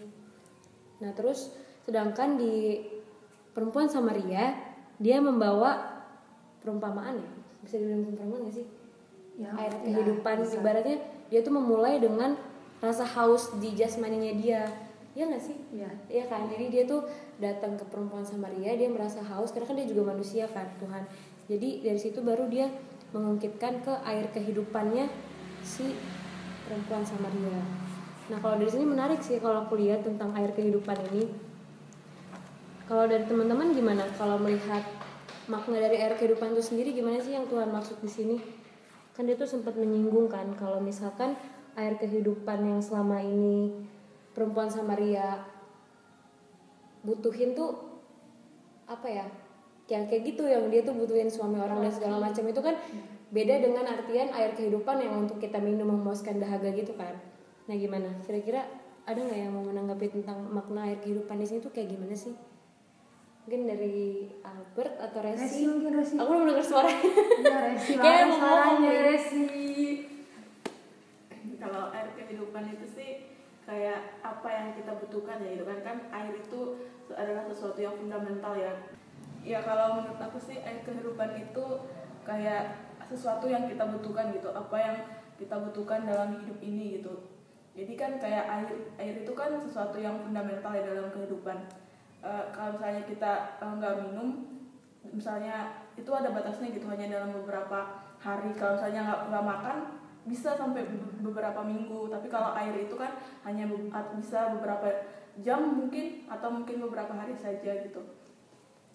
Nah 1.02 1.16
terus 1.18 1.50
sedangkan 1.88 2.38
di 2.38 2.84
perempuan 3.56 3.90
Samaria 3.90 4.54
dia 5.02 5.18
membawa 5.24 6.04
perumpamaan 6.62 7.18
ya? 7.18 7.32
Bisa 7.66 7.82
dibilang 7.82 8.06
perumpamaan 8.06 8.40
gak 8.52 8.56
sih? 8.60 8.68
Ya, 9.40 9.56
air 9.56 9.72
ya, 9.72 9.80
kehidupan. 9.88 10.36
bisa. 10.44 10.60
ibaratnya 10.60 10.98
dia 11.32 11.40
tuh 11.40 11.54
memulai 11.56 11.98
dengan 11.98 12.36
rasa 12.84 13.08
haus 13.08 13.56
di 13.60 13.72
jasmaninya 13.74 14.34
dia 14.36 14.68
ya 15.20 15.28
nggak 15.28 15.44
sih 15.44 15.58
Iya. 15.76 15.92
Iya 16.08 16.24
kan 16.32 16.48
jadi 16.48 16.66
dia 16.72 16.84
tuh 16.88 17.04
datang 17.44 17.76
ke 17.76 17.84
perempuan 17.92 18.24
Samaria 18.24 18.80
dia 18.80 18.88
merasa 18.88 19.20
haus 19.20 19.52
karena 19.52 19.68
kan 19.68 19.76
dia 19.76 19.88
juga 19.92 20.16
manusia 20.16 20.48
kan 20.48 20.72
Tuhan 20.80 21.04
jadi 21.52 21.84
dari 21.84 22.00
situ 22.00 22.24
baru 22.24 22.48
dia 22.48 22.72
mengungkitkan 23.12 23.84
ke 23.84 23.94
air 24.08 24.32
kehidupannya 24.32 25.12
si 25.66 25.98
perempuan 26.64 27.02
Samaria. 27.02 27.58
Nah 28.30 28.38
kalau 28.38 28.62
dari 28.62 28.70
sini 28.70 28.86
menarik 28.86 29.20
sih 29.20 29.42
kalau 29.42 29.66
aku 29.66 29.82
lihat 29.82 30.06
tentang 30.06 30.30
air 30.38 30.54
kehidupan 30.54 30.94
ini. 31.10 31.26
Kalau 32.86 33.06
dari 33.10 33.26
teman-teman 33.26 33.74
gimana? 33.74 34.06
Kalau 34.18 34.38
melihat 34.38 34.82
makna 35.50 35.82
dari 35.82 35.98
air 35.98 36.14
kehidupan 36.18 36.54
itu 36.54 36.62
sendiri 36.74 36.94
gimana 36.94 37.18
sih 37.18 37.34
yang 37.34 37.50
Tuhan 37.50 37.74
maksud 37.74 37.98
di 38.02 38.10
sini? 38.10 38.38
Kan 39.18 39.26
dia 39.26 39.34
tuh 39.34 39.50
sempat 39.50 39.74
menyinggung 39.74 40.30
kan 40.30 40.54
kalau 40.54 40.78
misalkan 40.78 41.34
air 41.74 41.98
kehidupan 41.98 42.62
yang 42.62 42.82
selama 42.82 43.22
ini 43.26 43.74
perempuan 44.34 44.70
Samaria 44.70 45.44
butuhin 47.04 47.56
tuh 47.56 48.02
apa 48.86 49.08
ya? 49.08 49.26
Yang 49.90 50.04
kayak 50.14 50.24
gitu 50.34 50.44
yang 50.46 50.70
dia 50.70 50.86
tuh 50.86 50.94
butuhin 50.94 51.30
suami 51.30 51.58
orang 51.58 51.82
dan 51.82 51.94
segala 51.94 52.22
macam 52.22 52.46
itu 52.46 52.62
kan 52.62 52.76
beda 53.30 53.62
dengan 53.62 53.86
artian 53.86 54.34
air 54.34 54.58
kehidupan 54.58 54.98
yang 55.02 55.26
untuk 55.26 55.38
kita 55.38 55.62
minum 55.62 55.90
memuaskan 55.90 56.42
dahaga 56.42 56.74
gitu 56.74 56.94
kan. 56.98 57.14
Nah 57.70 57.76
gimana? 57.78 58.10
Kira-kira 58.26 58.66
ada 59.06 59.18
nggak 59.18 59.40
yang 59.42 59.54
mau 59.54 59.66
menanggapi 59.66 60.14
tentang 60.14 60.46
makna 60.50 60.90
air 60.90 61.02
kehidupan 61.02 61.38
di 61.42 61.46
sini 61.46 61.60
tuh 61.62 61.74
kayak 61.74 61.94
gimana 61.94 62.14
sih? 62.14 62.34
Mungkin 63.46 63.66
dari 63.66 64.30
Albert 64.46 64.94
atau 65.02 65.20
Resi? 65.26 65.42
Resi 65.42 65.62
mungkin 65.66 65.92
Resi. 65.98 66.14
Aku 66.22 66.30
belum 66.30 66.46
dengar 66.54 66.66
suaranya. 66.66 67.02
Iya 67.42 67.58
Resi 67.74 67.92
Kayak 67.98 68.24
mau 68.30 68.38
ngomong. 68.38 68.82
Resi. 68.86 69.46
kalau 71.60 71.92
air 71.92 72.08
kehidupan 72.16 72.64
itu 72.72 72.88
sih 72.88 73.29
kayak 73.70 74.18
apa 74.26 74.50
yang 74.50 74.68
kita 74.74 74.98
butuhkan 74.98 75.38
ya 75.46 75.54
gitu 75.54 75.66
kan. 75.70 75.80
Kan 75.86 75.98
air 76.10 76.34
itu 76.34 76.60
adalah 77.14 77.46
sesuatu 77.46 77.78
yang 77.78 77.94
fundamental 77.94 78.58
ya. 78.58 78.74
Ya 79.46 79.62
kalau 79.62 80.02
menurut 80.02 80.18
aku 80.18 80.42
sih 80.42 80.58
air 80.58 80.82
kehidupan 80.82 81.38
itu 81.38 81.66
kayak 82.26 82.82
sesuatu 83.06 83.46
yang 83.46 83.70
kita 83.70 83.86
butuhkan 83.86 84.34
gitu. 84.34 84.50
Apa 84.50 84.76
yang 84.82 84.98
kita 85.38 85.56
butuhkan 85.62 86.10
dalam 86.10 86.42
hidup 86.42 86.58
ini 86.66 87.00
gitu. 87.00 87.30
Jadi 87.78 87.94
kan 87.94 88.18
kayak 88.18 88.44
air 88.50 88.70
air 88.98 89.16
itu 89.22 89.32
kan 89.38 89.62
sesuatu 89.62 90.02
yang 90.02 90.18
fundamental 90.20 90.74
ya 90.74 90.84
dalam 90.84 91.14
kehidupan. 91.14 91.70
Eh, 92.20 92.46
kalau 92.52 92.76
misalnya 92.76 93.06
kita 93.06 93.32
eh, 93.62 93.74
nggak 93.80 93.96
minum 94.10 94.30
misalnya 95.16 95.88
itu 95.96 96.12
ada 96.12 96.36
batasnya 96.36 96.76
gitu 96.76 96.90
hanya 96.92 97.08
dalam 97.22 97.32
beberapa 97.38 98.04
hari. 98.20 98.52
Kalau 98.58 98.76
misalnya 98.76 99.02
nggak 99.08 99.22
nggak 99.32 99.46
makan 99.46 99.78
bisa 100.30 100.54
sampai 100.54 100.86
be- 100.86 101.26
beberapa 101.26 101.66
minggu 101.66 102.08
tapi 102.14 102.30
kalau 102.30 102.54
air 102.54 102.86
itu 102.86 102.94
kan 102.94 103.18
hanya 103.44 103.66
bisa 104.14 104.54
beberapa 104.54 105.10
jam 105.42 105.66
mungkin 105.66 106.30
atau 106.30 106.54
mungkin 106.54 106.78
beberapa 106.86 107.12
hari 107.18 107.34
saja 107.34 107.82
gitu. 107.82 108.06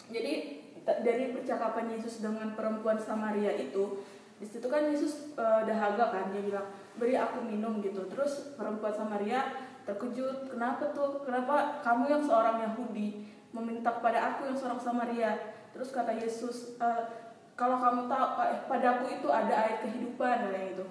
Jadi 0.07 0.63
dari 0.85 1.33
percakapan 1.33 1.91
Yesus 1.97 2.21
dengan 2.21 2.53
perempuan 2.53 2.95
Samaria 3.01 3.51
itu 3.57 4.05
di 4.35 4.45
situ 4.45 4.67
kan 4.67 4.87
Yesus 4.87 5.33
eh, 5.35 5.61
dahaga 5.65 6.11
kan 6.11 6.31
dia 6.31 6.43
bilang 6.45 6.67
beri 6.95 7.19
aku 7.19 7.43
minum 7.43 7.81
gitu. 7.81 8.05
Terus 8.07 8.55
perempuan 8.55 8.93
Samaria 8.93 9.51
terkejut 9.83 10.53
kenapa 10.53 10.93
tuh? 10.93 11.25
Kenapa 11.25 11.81
kamu 11.81 12.03
yang 12.09 12.23
seorang 12.23 12.61
Yahudi 12.61 13.25
meminta 13.51 13.91
kepada 13.91 14.35
aku 14.35 14.47
yang 14.47 14.57
seorang 14.57 14.79
Samaria? 14.79 15.31
Terus 15.73 15.89
kata 15.91 16.13
Yesus 16.15 16.77
"Eh, 16.77 17.03
kalau 17.57 17.79
kamu 17.79 18.11
tahu 18.11 18.25
eh, 18.45 18.59
padaku 18.69 19.05
itu 19.09 19.27
ada 19.31 19.53
air 19.65 19.81
kehidupan 19.81 20.51
kayak 20.51 20.75
gitu 20.75 20.85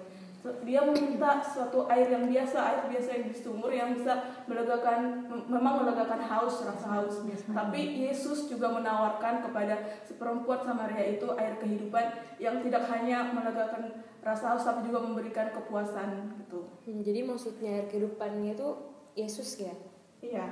dia 0.61 0.81
meminta 0.81 1.39
suatu 1.39 1.85
air 1.85 2.05
yang 2.07 2.25
biasa 2.25 2.57
air 2.57 2.81
biasa 2.87 3.09
yang 3.11 3.25
di 3.25 3.33
sumur 3.33 3.69
yang 3.69 3.91
bisa 3.91 4.13
melegakan 4.45 4.99
mem- 5.23 5.47
memang 5.49 5.81
melegakan 5.81 6.21
haus 6.21 6.61
rasa 6.61 6.87
haus 6.91 7.21
tapi 7.47 7.79
Yesus 7.99 8.45
juga 8.45 8.69
menawarkan 8.69 9.41
kepada 9.41 9.75
perempuan 10.11 10.61
Samaria 10.61 11.15
itu 11.15 11.27
air 11.33 11.55
kehidupan 11.55 12.05
yang 12.37 12.59
tidak 12.59 12.85
hanya 12.87 13.27
melegakan 13.27 13.89
rasa 14.19 14.51
haus 14.51 14.63
tapi 14.63 14.83
juga 14.83 15.01
memberikan 15.01 15.49
kepuasan 15.51 16.09
gitu 16.39 16.69
Hmm, 16.81 17.01
jadi 17.01 17.23
maksudnya 17.23 17.69
air 17.75 17.87
kehidupannya 17.87 18.53
itu 18.53 18.69
Yesus 19.13 19.57
ya? 19.59 19.73
iya 20.19 20.45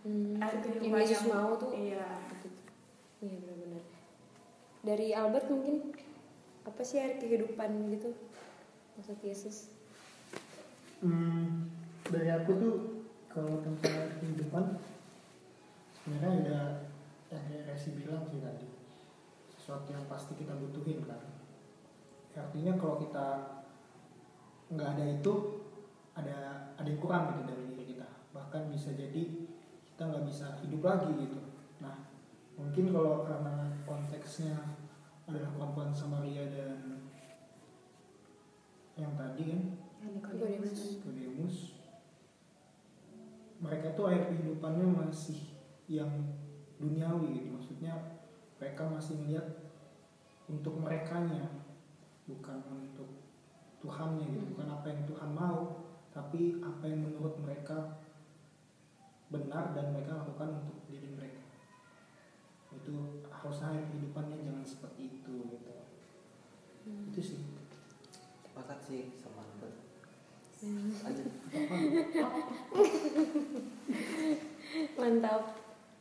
Hmm, 0.00 0.34
air 0.36 0.52
yang 0.52 0.62
kehidupan 0.62 0.98
Yesus 1.00 1.20
yang- 1.20 1.30
mau 1.32 1.50
tuh 1.54 1.70
iya. 1.70 2.06
Iya 3.18 3.34
benar-benar. 3.36 3.82
Dari 4.80 5.06
Albert 5.10 5.46
mungkin 5.48 5.90
apa 6.62 6.82
sih 6.82 6.96
air 6.96 7.18
kehidupan 7.18 7.70
gitu? 7.90 8.14
Maksud 8.98 9.22
Yesus? 9.22 9.70
Hmm, 10.98 11.70
dari 12.02 12.34
aku 12.34 12.50
tuh 12.58 12.74
kalau 13.30 13.62
tentang 13.62 14.18
kehidupan 14.18 14.74
sebenarnya 15.94 16.42
ada 16.42 16.58
yang 17.30 17.62
Resi 17.62 17.94
bilang 17.94 18.26
sih 18.26 18.42
tadi. 18.42 18.66
Sesuatu 19.54 19.94
yang 19.94 20.02
pasti 20.10 20.34
kita 20.34 20.58
butuhin 20.58 21.06
kan. 21.06 21.22
Artinya 22.34 22.74
kalau 22.74 22.98
kita 22.98 23.26
nggak 24.74 24.88
ada 24.98 25.04
itu 25.06 25.32
ada 26.18 26.38
ada 26.74 26.88
yang 26.90 26.98
kurang 26.98 27.38
gitu 27.38 27.54
dari 27.54 27.62
diri 27.70 27.84
kita. 27.94 28.08
Bahkan 28.34 28.74
bisa 28.74 28.98
jadi 28.98 29.22
kita 29.94 30.02
nggak 30.10 30.26
bisa 30.26 30.58
hidup 30.66 30.82
lagi 30.82 31.14
gitu. 31.22 31.38
Nah 31.78 31.94
mungkin 32.58 32.90
kalau 32.90 33.22
karena 33.22 33.78
konteksnya 33.86 34.58
adalah 35.30 35.54
perempuan 35.54 35.94
Samaria 35.94 36.50
dan 36.50 36.98
yang 38.98 39.14
tadi 39.14 39.54
kan? 39.54 39.62
Nikodemus. 40.02 40.98
Nikodemus 40.98 41.78
mereka 43.58 43.90
tuh 43.98 44.06
air 44.10 44.22
kehidupannya 44.30 44.86
masih 44.86 45.50
yang 45.90 46.10
duniawi 46.78 47.42
gitu. 47.42 47.48
Maksudnya 47.58 47.94
mereka 48.58 48.86
masih 48.86 49.18
melihat 49.22 49.46
untuk 50.46 50.78
merekanya 50.78 51.50
bukan 52.30 52.58
untuk 52.70 53.10
Tuhannya 53.82 54.26
gitu. 54.30 54.54
Bukan 54.54 54.68
apa 54.70 54.86
yang 54.90 55.02
Tuhan 55.06 55.30
mau 55.34 55.86
tapi 56.14 56.58
apa 56.62 56.82
yang 56.86 57.04
menurut 57.04 57.38
mereka 57.42 57.98
benar 59.28 59.76
dan 59.76 59.92
mereka 59.92 60.22
lakukan 60.22 60.62
untuk 60.62 60.78
diri 60.86 61.10
mereka. 61.14 61.42
Itu 62.74 63.26
harusnya 63.26 63.74
air 63.74 63.84
kehidupannya 63.90 64.38
jangan 64.46 64.64
seperti 64.64 65.18
itu 65.18 65.34
gitu. 65.50 65.72
Itu 66.86 67.20
sih 67.20 67.42
sepakat 68.58 68.78
sih 68.90 69.14
sama. 69.22 69.46
Mantap. 74.98 75.42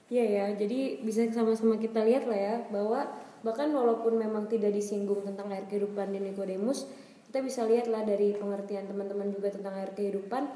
Iya 0.09 0.25
ya, 0.25 0.45
jadi 0.57 1.05
bisa 1.05 1.29
sama-sama 1.29 1.77
kita 1.77 2.01
lihat 2.01 2.25
lah 2.25 2.39
ya 2.39 2.55
bahwa 2.73 3.05
bahkan 3.45 3.69
walaupun 3.69 4.17
memang 4.17 4.49
tidak 4.49 4.73
disinggung 4.73 5.21
tentang 5.21 5.53
air 5.53 5.69
kehidupan 5.69 6.09
di 6.09 6.17
Nikodemus, 6.17 6.89
kita 7.29 7.45
bisa 7.45 7.61
lihat 7.69 7.85
lah 7.93 8.01
dari 8.01 8.33
pengertian 8.33 8.89
teman-teman 8.89 9.29
juga 9.29 9.53
tentang 9.53 9.77
air 9.77 9.93
kehidupan. 9.93 10.49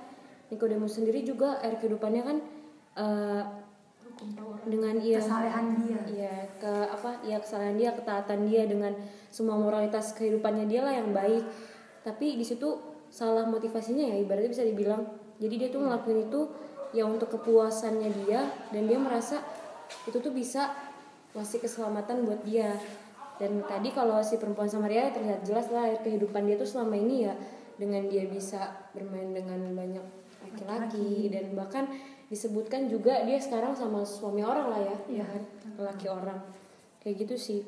Nikodemus 0.50 0.98
sendiri 0.98 1.22
juga 1.22 1.62
air 1.62 1.78
kehidupannya 1.78 2.24
kan 2.26 2.38
eh, 2.98 3.44
dengan 4.66 4.96
ia 4.98 5.22
Kesalehan 5.22 5.66
dia. 5.86 6.02
Iya, 6.10 6.36
ke 6.58 6.74
apa? 6.90 7.22
Ya 7.22 7.38
kesalahan 7.38 7.78
dia, 7.78 7.94
ketaatan 7.94 8.50
dia 8.50 8.66
dengan 8.66 8.98
semua 9.30 9.60
moralitas 9.62 10.18
kehidupannya 10.18 10.66
dia 10.66 10.82
lah 10.82 10.98
yang 10.98 11.14
baik. 11.14 11.46
Tapi 12.02 12.38
di 12.38 12.46
situ 12.46 12.80
salah 13.12 13.46
motivasinya 13.46 14.10
ya, 14.12 14.16
ibaratnya 14.18 14.52
bisa 14.52 14.66
dibilang. 14.66 15.06
Jadi 15.42 15.54
dia 15.58 15.70
tuh 15.74 15.82
ngelakuin 15.86 16.30
itu 16.30 16.42
ya 16.92 17.08
untuk 17.08 17.32
kepuasannya 17.40 18.10
dia 18.26 18.52
dan 18.70 18.84
dia 18.86 19.00
merasa 19.00 19.40
itu 20.06 20.20
tuh 20.20 20.32
bisa 20.32 20.72
ngasih 21.34 21.64
keselamatan 21.64 22.28
buat 22.28 22.42
dia. 22.44 22.76
Dan 23.42 23.66
tadi 23.66 23.90
kalau 23.90 24.22
si 24.22 24.38
perempuan 24.38 24.70
Samaria 24.70 25.10
terlihat 25.10 25.42
jelas 25.42 25.72
lah 25.74 25.90
air 25.90 26.00
kehidupan 26.06 26.46
dia 26.46 26.62
tuh 26.62 26.70
selama 26.70 26.94
ini 26.94 27.26
ya 27.26 27.34
dengan 27.82 28.06
dia 28.06 28.30
bisa 28.30 28.70
bermain 28.94 29.34
dengan 29.34 29.74
banyak 29.74 30.06
laki-laki 30.46 31.34
dan 31.34 31.58
bahkan 31.58 31.90
disebutkan 32.30 32.86
juga 32.86 33.26
dia 33.26 33.42
sekarang 33.42 33.74
sama 33.74 34.06
suami 34.06 34.46
orang 34.46 34.68
lah 34.70 34.80
ya, 34.80 34.96
ya 35.22 35.26
kan 35.26 35.44
laki 35.82 36.06
orang 36.06 36.38
kayak 37.02 37.26
gitu 37.26 37.36
sih. 37.36 37.62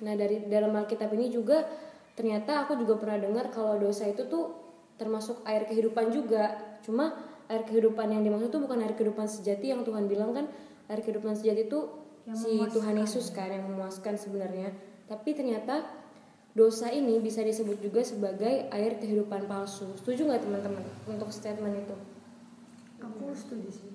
Nah 0.00 0.16
dari 0.16 0.48
dalam 0.48 0.72
Alkitab 0.72 1.12
ini 1.12 1.28
juga 1.28 1.68
ternyata 2.14 2.66
aku 2.66 2.78
juga 2.78 2.98
pernah 2.98 3.18
dengar 3.18 3.50
kalau 3.50 3.78
dosa 3.78 4.06
itu 4.06 4.26
tuh 4.26 4.54
termasuk 4.98 5.42
air 5.46 5.66
kehidupan 5.66 6.14
juga. 6.14 6.78
Cuma 6.86 7.14
air 7.50 7.62
kehidupan 7.66 8.10
yang 8.10 8.22
dimaksud 8.22 8.50
tuh 8.54 8.62
bukan 8.62 8.80
air 8.80 8.94
kehidupan 8.94 9.26
sejati 9.26 9.74
yang 9.74 9.82
Tuhan 9.82 10.06
bilang 10.06 10.32
kan 10.32 10.46
air 10.88 11.00
kehidupan 11.02 11.34
sejati 11.34 11.68
itu 11.68 11.80
Yang 12.24 12.38
si 12.40 12.50
memuaskan. 12.56 12.74
Tuhan 12.74 12.94
Yesus 13.04 13.26
kan 13.34 13.50
yang 13.52 13.64
memuaskan 13.68 14.14
sebenarnya. 14.16 14.68
Tapi 15.04 15.30
ternyata 15.36 15.84
dosa 16.56 16.88
ini 16.88 17.20
bisa 17.20 17.44
disebut 17.44 17.82
juga 17.82 18.00
sebagai 18.00 18.70
air 18.72 18.96
kehidupan 18.96 19.44
palsu. 19.44 19.92
Setuju 20.00 20.30
nggak 20.30 20.42
teman-teman 20.46 20.84
untuk 21.10 21.28
statement 21.28 21.84
itu? 21.84 21.96
Aku 23.04 23.34
setuju 23.36 23.68
sih. 23.68 23.92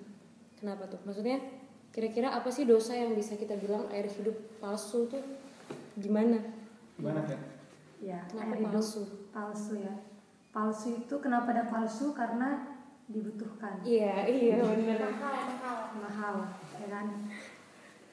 Kenapa 0.59 0.85
tuh? 0.85 0.99
Maksudnya 1.07 1.41
kira-kira 1.89 2.35
apa 2.35 2.53
sih 2.53 2.69
dosa 2.69 2.93
yang 2.93 3.17
bisa 3.17 3.33
kita 3.33 3.57
bilang 3.57 3.89
air 3.89 4.05
hidup 4.05 4.37
palsu 4.61 5.09
tuh 5.09 5.23
gimana? 5.97 6.59
gimana 6.99 7.23
kan 7.23 7.39
Ya, 7.99 8.23
Kenapa 8.25 8.55
air 8.55 8.63
hidup 8.63 8.79
palsu? 8.79 9.01
Palsu 9.29 9.73
ya. 9.75 9.93
Palsu 10.49 10.87
itu 10.97 11.15
kenapa 11.19 11.51
ada 11.51 11.67
palsu? 11.67 12.11
Karena 12.11 12.63
dibutuhkan. 13.05 13.83
Iya, 13.83 14.23
iya 14.23 14.55
benar. 14.57 15.11
Mahal, 15.99 16.35
ya 16.75 16.87
kan? 16.87 17.07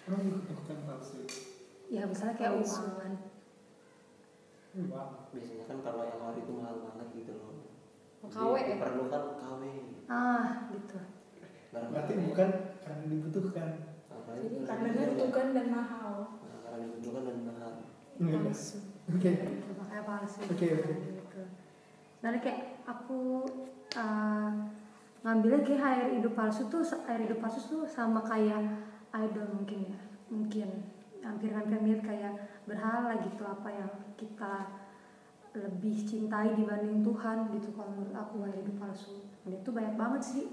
orang 0.07 0.23
dibutuhkan 0.23 0.79
palsu 0.87 1.19
Ya 1.87 2.03
misalnya 2.03 2.35
kayak 2.35 2.53
Palsu. 2.57 2.79
uang 2.79 2.95
kan. 2.97 3.13
Wah, 4.87 5.07
biasanya 5.31 5.65
kan 5.67 5.79
kalau 5.81 6.03
yang 6.05 6.21
ori 6.21 6.41
itu 6.41 6.53
mahal 6.53 6.77
banget 6.85 7.09
gitu 7.17 7.33
loh 7.33 7.55
KW 8.27 8.55
ya? 8.55 8.75
diperlukan 8.75 9.23
KW 9.39 9.63
ah 10.07 10.47
gitu 10.69 10.99
berarti 11.73 12.13
KW. 12.13 12.21
bukan 12.29 12.49
karena 12.83 13.05
dibutuhkan 13.07 13.69
Apa 14.07 14.31
Jadi 14.37 14.57
karena 14.63 14.89
dibutuhkan 14.93 15.47
dan 15.55 15.67
mahal 15.71 16.13
Nah, 16.37 16.59
karena 16.61 16.79
dibutuhkan 16.85 17.23
dan 17.25 17.39
mahal 17.43 17.73
Iya. 18.19 18.37
palsu 18.43 18.79
oke 19.07 19.31
Gitu, 19.31 19.71
makanya 19.79 20.03
palsu. 20.03 20.39
Oke, 20.45 20.67
oke. 20.73 20.93
gitu. 20.99 21.41
Soalnya 22.19 22.41
kayak 22.41 22.61
aku 22.85 23.47
uh, 23.95 24.51
ngambilnya 25.23 25.63
kayak 25.63 25.83
air 25.85 26.09
hidup 26.17 26.35
palsu 26.35 26.67
tuh 26.67 26.83
air 27.07 27.21
hidup 27.23 27.39
palsu 27.39 27.61
tuh 27.63 27.83
sama 27.87 28.23
kayak 28.23 28.63
idol 29.15 29.47
mungkin 29.53 29.95
ya. 29.95 29.99
Mungkin 30.27 30.69
hampir-hampir 31.23 31.79
mirip 31.79 32.03
kayak 32.03 32.35
berhala 32.67 33.19
gitu 33.19 33.43
apa 33.43 33.69
yang 33.71 33.91
kita 34.15 34.71
lebih 35.57 35.97
cintai 36.05 36.53
dibanding 36.53 37.01
Tuhan 37.01 37.49
gitu 37.51 37.73
kalau 37.73 37.91
menurut 37.95 38.13
aku 38.13 38.35
air 38.45 38.57
hidup 38.59 38.77
palsu. 38.77 39.23
Dan 39.43 39.59
itu 39.59 39.71
banyak 39.71 39.95
banget 39.95 40.23
sih. 40.23 40.47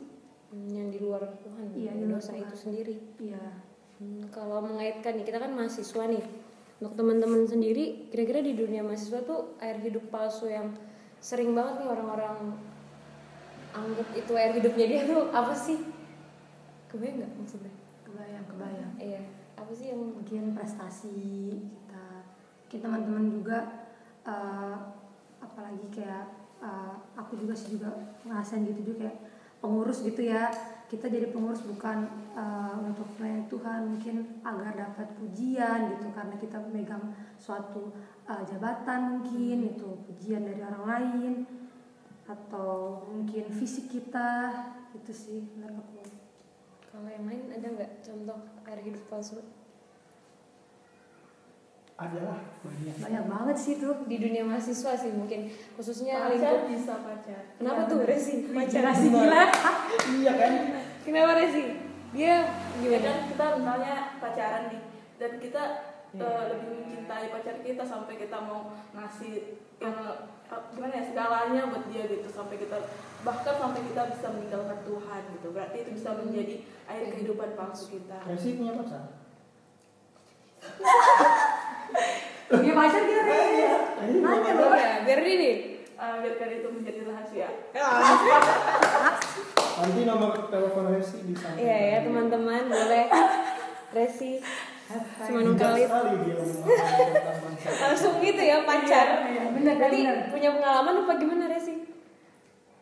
Yang 0.54 0.88
di 0.94 1.00
luar 1.02 1.22
Tuhan 1.42 1.66
Iya, 1.74 1.92
di 1.98 2.06
luar 2.06 2.22
dosa 2.22 2.32
Tuhan. 2.32 2.46
itu 2.46 2.56
sendiri. 2.56 2.96
Iya. 3.18 3.44
Hmm, 3.98 4.22
kalau 4.30 4.62
mengaitkan 4.62 5.18
nih 5.18 5.26
kita 5.26 5.38
kan 5.38 5.52
mahasiswa 5.54 6.04
nih 6.06 6.24
untuk 6.84 7.00
teman-teman 7.00 7.48
sendiri 7.48 8.12
kira-kira 8.12 8.44
di 8.44 8.60
dunia 8.60 8.84
mahasiswa 8.84 9.24
tuh 9.24 9.56
air 9.64 9.80
hidup 9.80 10.12
palsu 10.12 10.52
yang 10.52 10.76
sering 11.24 11.56
banget 11.56 11.80
nih 11.80 11.88
orang-orang 11.88 12.60
anggap 13.72 14.08
itu 14.12 14.32
air 14.36 14.52
hidupnya 14.52 14.86
dia 14.92 15.02
tuh 15.08 15.32
apa 15.32 15.56
sih? 15.56 15.80
Kebayang 16.92 17.24
nggak 17.24 17.32
maksudnya? 17.40 17.74
Kebayang 18.04 18.46
kebayang. 18.52 18.94
Iya 19.00 19.24
apa 19.64 19.72
sih 19.72 19.96
yang 19.96 20.02
mungkin 20.20 20.52
prestasi 20.52 21.56
kita 21.56 22.06
kita 22.68 22.86
teman-teman 22.92 23.32
juga 23.32 23.88
eh, 24.28 24.76
apalagi 25.40 25.88
kayak 25.88 26.28
eh, 26.60 26.94
aku 27.16 27.40
juga 27.40 27.56
sih 27.56 27.80
juga 27.80 27.96
ngerasain 28.28 28.68
gitu 28.68 28.92
juga 28.92 29.08
kayak 29.08 29.18
pengurus 29.64 30.04
gitu 30.04 30.28
ya 30.28 30.52
kita 30.94 31.10
jadi 31.10 31.34
pengurus 31.34 31.66
bukan 31.66 32.06
eh, 32.38 32.76
untuk 32.86 33.10
melayani 33.18 33.50
Tuhan 33.50 33.82
mungkin 33.90 34.16
agar 34.46 34.72
dapat 34.78 35.08
pujian 35.18 35.98
gitu 35.98 36.14
karena 36.14 36.36
kita 36.38 36.62
memegang 36.62 37.18
suatu 37.42 37.90
eh, 38.30 38.44
jabatan 38.46 39.18
mungkin 39.18 39.74
itu 39.74 39.90
pujian 40.06 40.46
dari 40.46 40.62
orang 40.62 40.86
lain 40.86 41.34
atau 42.24 43.02
mungkin 43.10 43.50
fisik 43.50 43.90
kita 43.90 44.54
itu 44.94 45.10
sih 45.10 45.42
menurut 45.58 45.82
aku. 45.82 46.06
Kalau 46.94 47.10
yang 47.10 47.26
lain 47.26 47.50
ada 47.50 47.68
nggak 47.74 47.92
contoh 48.00 48.38
air 48.70 48.80
hidup 48.80 49.02
palsu? 49.10 49.42
Adalah 51.94 52.42
banyak. 52.66 52.96
Banyak 53.02 53.26
banget 53.30 53.58
sih 53.58 53.74
tuh. 53.78 53.94
Di 54.10 54.18
dunia 54.18 54.42
mahasiswa 54.42 54.98
sih 54.98 55.14
mungkin 55.14 55.46
khususnya 55.78 56.26
pacar 56.26 56.34
lingkup. 56.34 56.70
bisa 56.74 56.94
pacar. 57.02 57.42
Kenapa 57.58 57.82
Iya, 57.82 57.90
tuh? 57.90 57.98
bener. 58.02 58.10
Resi 58.14 58.34
pacar 58.50 58.84
gila. 58.94 59.44
Iya 60.14 60.32
kan 60.34 60.54
kenapa 61.04 61.38
Resi? 61.38 61.64
Dia 62.14 62.26
ya 62.26 62.38
gimana? 62.80 63.04
Kan 63.04 63.20
kita 63.30 63.46
misalnya 63.60 63.96
pacaran 64.18 64.64
nih 64.72 64.82
dan 65.20 65.32
kita 65.38 65.64
eh, 66.16 66.44
lebih 66.50 66.68
mencintai 66.78 67.28
pacar 67.30 67.56
kita 67.62 67.84
sampai 67.84 68.16
kita 68.18 68.38
mau 68.40 68.72
ngasih 68.96 69.60
yang 69.82 69.96
eh, 70.48 70.64
gimana 70.74 70.94
ya 70.94 71.04
segalanya 71.04 71.62
buat 71.70 71.84
dia 71.92 72.04
gitu 72.08 72.28
sampai 72.30 72.56
kita 72.62 72.78
bahkan 73.26 73.56
sampai 73.58 73.82
kita 73.88 74.02
bisa 74.14 74.28
meninggalkan 74.32 74.80
Tuhan 74.86 75.22
gitu. 75.40 75.48
Berarti 75.52 75.78
itu 75.84 75.92
bisa 75.98 76.10
menjadi 76.16 76.56
air 76.88 77.06
kehidupan 77.12 77.50
palsu 77.58 77.92
kita. 77.92 78.18
Resi 78.30 78.58
punya 78.58 78.74
pacar? 78.78 79.04
Dia 82.54 82.74
pacar 82.78 83.02
dia 83.04 83.22
nanya 84.24 84.52
loh 84.56 84.76
ya 84.76 84.94
biar 85.04 85.22
ini 85.24 85.73
Eh, 85.94 86.16
biarkan 86.20 86.50
itu 86.52 86.68
menjadi 86.68 87.00
rahasia. 87.06 87.50
Nanti 89.74 90.02
nomor 90.04 90.50
telepon 90.50 90.86
Resi 90.90 91.18
di 91.24 91.36
sana. 91.38 91.56
Iya 91.56 91.78
ya 91.78 91.98
teman-teman 92.04 92.64
boleh. 92.68 93.06
Resi 93.94 94.42
Semanung 95.18 95.58
kali 95.58 95.86
langsung 97.64 98.14
gitu 98.20 98.42
ya 98.42 98.62
pacar. 98.62 99.26
Iya, 99.26 99.44
benar, 99.54 99.74
Berarti 99.80 100.00
benar. 100.02 100.18
punya 100.30 100.50
pengalaman 100.54 100.96
apa 101.02 101.14
gimana 101.18 101.46
Resi? 101.48 101.76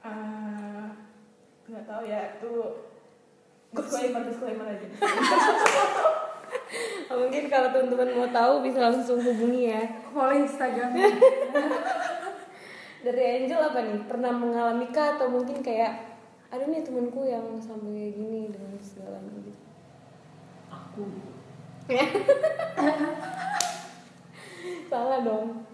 Eh, 0.02 0.86
nggak 1.68 1.84
tahu 1.86 2.04
ya 2.04 2.36
itu 2.36 2.52
disclaimer 3.72 4.22
disclaimer 4.28 4.66
aja. 4.68 4.88
Mungkin 7.12 7.44
kalau 7.48 7.70
teman-teman 7.72 8.08
mau 8.18 8.28
tahu 8.28 8.54
bisa 8.64 8.80
langsung 8.82 9.20
hubungi 9.20 9.72
ya. 9.72 9.84
follow 10.12 10.36
Instagram 10.36 10.92
Dari 13.02 13.24
Angel 13.42 13.58
apa 13.58 13.80
nih? 13.82 13.98
Pernah 14.06 14.30
mengalami 14.30 14.86
kah 14.94 15.18
atau 15.18 15.34
mungkin 15.34 15.66
kayak 15.66 16.14
ada 16.54 16.68
nih 16.70 16.86
temanku 16.86 17.26
yang 17.26 17.58
sampai 17.58 17.90
kayak 17.96 18.14
gini 18.14 18.42
dengan 18.54 18.78
segalanya 18.78 19.34
gitu. 19.42 19.62
aku 20.70 21.04
Salah 24.92 25.20
dong. 25.26 25.66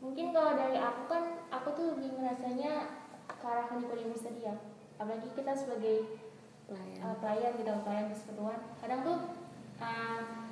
Mungkin 0.00 0.30
kalau 0.32 0.56
dari 0.56 0.78
aku 0.80 1.02
kan 1.10 1.24
aku 1.52 1.68
tuh 1.76 1.84
lebih 1.92 2.16
ngerasanya 2.16 2.88
ke 3.28 3.44
arah 3.44 3.68
Nikodemus 3.76 4.24
tadi 4.24 4.48
ya. 4.48 4.56
Apalagi 4.96 5.28
kita 5.36 5.52
sebagai 5.52 6.06
Pelayan. 6.64 7.00
uh, 7.00 7.16
pelayan 7.20 7.52
gitu, 7.60 7.72
pelayan 7.84 8.06
persekutuan. 8.08 8.60
Kadang 8.80 9.00
tuh 9.04 9.18
uh, 9.84 10.47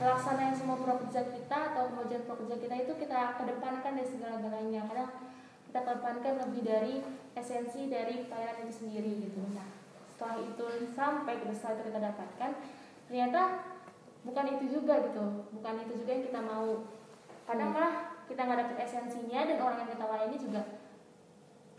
pelaksanaan 0.00 0.56
semua 0.56 0.80
proker 0.80 1.28
kita 1.28 1.58
atau 1.76 1.92
pengujian 1.92 2.24
proker 2.24 2.56
kita 2.56 2.72
itu 2.88 2.92
kita 2.96 3.36
kedepankan 3.36 4.00
dari 4.00 4.08
segala-galanya. 4.08 4.80
Kadang 4.88 5.10
kita 5.68 5.78
kedepankan 5.84 6.34
lebih 6.48 6.62
dari 6.64 6.94
esensi 7.36 7.92
dari 7.92 8.24
pelayanan 8.24 8.64
itu 8.64 8.74
sendiri 8.80 9.28
gitu. 9.28 9.44
Nah, 9.52 9.68
setelah 10.08 10.40
itu 10.40 10.64
sampai 10.96 11.44
ke 11.44 11.52
setelah 11.52 11.76
itu 11.76 11.84
kita 11.92 12.00
dapatkan, 12.00 12.50
ternyata 13.12 13.40
bukan 14.24 14.46
itu 14.56 14.64
juga 14.80 14.94
gitu, 15.04 15.24
bukan 15.52 15.74
itu 15.84 15.92
juga 16.00 16.10
yang 16.16 16.24
kita 16.32 16.40
mau. 16.40 16.68
Kadang 17.44 17.70
malah 17.76 17.94
kita 18.24 18.40
nggak 18.40 18.60
dapet 18.64 18.76
esensinya 18.88 19.40
dan 19.52 19.58
orang 19.60 19.78
yang 19.84 19.90
kita 19.92 20.04
layani 20.08 20.36
juga 20.40 20.62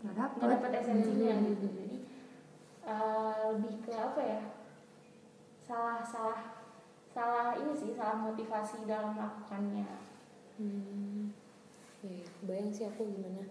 nggak 0.02 0.14
dapet 0.14 0.38
dapet 0.46 0.72
esensinya 0.78 1.32
gitu. 1.42 1.66
Jadi 1.74 1.96
eh, 2.86 3.42
lebih 3.50 3.74
ke 3.82 3.92
apa 3.98 4.20
ya? 4.22 4.40
Salah 5.66 6.02
salah 6.06 6.61
salah 7.12 7.52
ini 7.60 7.72
sih 7.76 7.92
salah 7.92 8.18
motivasi 8.24 8.88
dalam 8.88 9.12
melakukannya. 9.16 9.88
Hmm. 10.56 11.32
Ya, 12.02 12.24
ya, 12.24 12.28
bayang 12.48 12.72
sih 12.72 12.88
aku 12.88 13.06
gimana. 13.14 13.46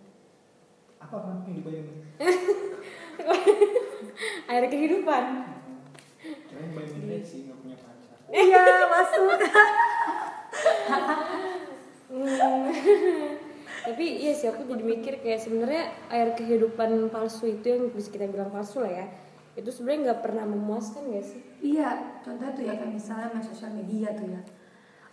apa 1.01 1.17
kan 1.17 1.41
yang 1.49 1.57
dibayangin 1.57 1.97
Air 4.53 4.69
kehidupan. 4.69 5.25
kirain 6.21 6.69
bayangin 6.77 7.09
Resi 7.09 7.49
nggak 7.49 7.57
punya 7.57 7.77
pacar 7.81 8.17
iya 8.29 8.85
masuk 8.85 9.41
Hmm. 12.11 12.67
Tapi 13.81 14.05
iya 14.19 14.35
sih 14.35 14.51
aku 14.51 14.67
jadi 14.67 14.83
mikir 14.83 15.23
kayak 15.23 15.41
sebenarnya 15.41 15.89
air 16.11 16.35
kehidupan 16.35 17.07
palsu 17.09 17.49
itu 17.49 17.65
yang 17.71 17.89
bisa 17.95 18.11
kita 18.11 18.27
bilang 18.27 18.51
palsu 18.51 18.83
lah 18.83 18.91
ya. 18.91 19.07
Itu 19.55 19.71
sebenarnya 19.71 20.11
nggak 20.11 20.21
pernah 20.21 20.43
memuaskan 20.43 21.07
gak 21.17 21.23
sih? 21.23 21.41
Iya 21.61 21.89
contohnya 22.19 22.51
tuh 22.51 22.63
ya 22.63 22.73
kayak 22.73 22.91
misalnya 22.91 23.27
main 23.29 23.41
sosial 23.41 23.71
media 23.71 24.09
tuh 24.11 24.27
ya. 24.27 24.41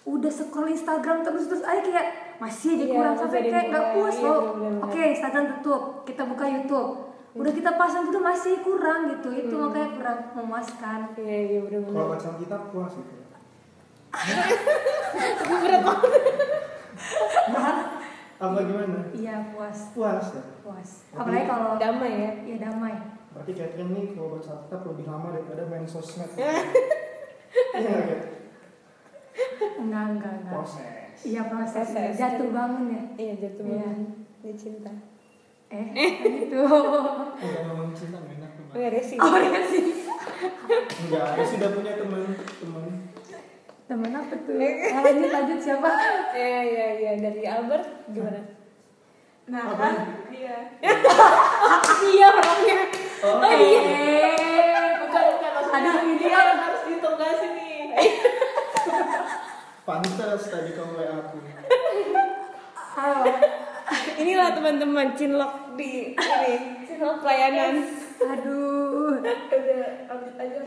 Udah 0.02 0.26
scroll 0.26 0.66
Instagram 0.66 1.20
terus 1.20 1.44
terus 1.46 1.60
aja 1.62 1.80
kayak 1.82 2.08
masih 2.38 2.74
aja 2.74 2.80
Iya, 2.82 2.94
kurang 2.94 3.14
sampai 3.14 3.40
kayak 3.46 3.66
nggak 3.68 3.86
puas 3.92 4.16
loh. 4.18 4.40
Iya, 4.40 4.50
bener-bener. 4.50 4.82
oke 4.82 5.00
Instagram 5.12 5.44
tutup 5.54 5.82
kita 6.02 6.22
buka 6.24 6.44
YouTube. 6.46 6.90
Udah 7.30 7.52
kita 7.52 7.70
pasang 7.72 8.04
itu 8.04 8.18
masih 8.18 8.54
kurang 8.60 9.00
gitu 9.08 9.28
itu 9.30 9.52
Hmm. 9.52 9.68
makanya 9.68 9.90
kurang 9.94 10.18
memuaskan. 10.34 10.98
Iya 11.14 11.36
iya 11.46 11.58
kalau 11.60 11.68
benar-benar. 11.84 12.06
pacar 12.10 12.32
kita 12.36 12.56
puas 12.68 12.92
gitu. 12.94 13.12
Tapi 14.08 15.54
berat 15.62 15.82
banget. 15.82 16.12
apa 18.38 18.58
gimana? 18.62 18.98
Iya 19.12 19.34
puas. 19.50 19.78
Puas 19.92 20.26
ya? 20.30 20.42
Puas. 20.62 20.90
Apalagi 21.10 21.44
kalau 21.44 21.74
Damai 21.76 22.12
ya. 22.16 22.30
ya 22.46 22.56
damai 22.62 22.94
berarti 23.38 23.52
Catherine 23.54 23.92
nih 23.92 24.06
kalau 24.12 24.34
baca 24.34 24.50
Alkitab 24.52 24.80
lebih 24.84 25.04
lama 25.06 25.28
daripada 25.30 25.62
main 25.64 25.86
sosmed. 25.86 26.30
Iya 27.48 27.88
nggak 27.88 28.20
enggak 29.78 30.04
enggak 30.10 30.32
enggak. 30.36 30.52
Proses. 30.52 31.16
Iya 31.24 31.42
proses, 31.46 31.86
Proses. 31.88 32.12
jatuh 32.14 32.48
bangun 32.50 32.84
ya? 32.90 33.02
Iya 33.16 33.34
jatuh 33.38 33.64
Iya. 33.64 33.78
bangun. 33.80 34.00
Dia 34.38 34.54
cinta. 34.54 34.92
eh 35.68 35.84
gitu 36.24 36.64
udah 36.64 37.60
ngomong 37.68 37.92
cinta 37.92 38.16
enak 38.18 38.50
Oh 38.68 38.76
ya 38.76 38.88
Resi. 38.88 39.16
oh 39.16 39.36
iya 39.36 39.60
sih 39.62 39.84
enggak 41.04 41.28
dia 41.36 41.44
sudah 41.44 41.68
punya 41.72 41.92
teman 41.94 42.24
teman 42.56 42.84
temen 43.84 44.10
apa 44.10 44.34
tuh? 44.38 44.56
Yang 44.56 45.04
lanjut 45.04 45.30
lanjut 45.30 45.58
siapa? 45.60 45.88
Iya 46.36 46.60
iya 46.64 46.86
iya. 46.98 47.12
Dari 47.16 47.42
Albert 47.44 47.84
gimana? 48.08 48.40
nah 49.44 49.64
kan 49.72 49.94
iya. 50.28 50.56
Iya 52.00 52.26
orangnya. 52.30 52.78
Oh, 53.24 53.42
eh 53.42 54.94
bukan 55.02 55.22
bukan 55.34 55.50
maksudnya 55.56 55.90
Aduh, 55.90 56.02
ini 56.06 56.14
dia 56.22 56.36
orang 56.38 56.58
harus 56.62 56.80
diinterogasi 56.86 57.46
nih 57.56 57.82
pantas 59.88 60.42
tadi 60.52 60.76
kamu 60.76 61.00
WA 61.00 61.16
aku. 61.16 61.40
Halo. 62.92 63.24
Inilah 64.20 64.52
teman-teman 64.52 65.16
cinlok 65.16 65.80
di 65.80 66.12
ini 66.12 66.84
cinlok 66.84 67.24
pelayanan 67.24 67.88
aduh. 68.20 69.16
Udah 69.16 69.38
update 70.12 70.38
aja. 70.44 70.58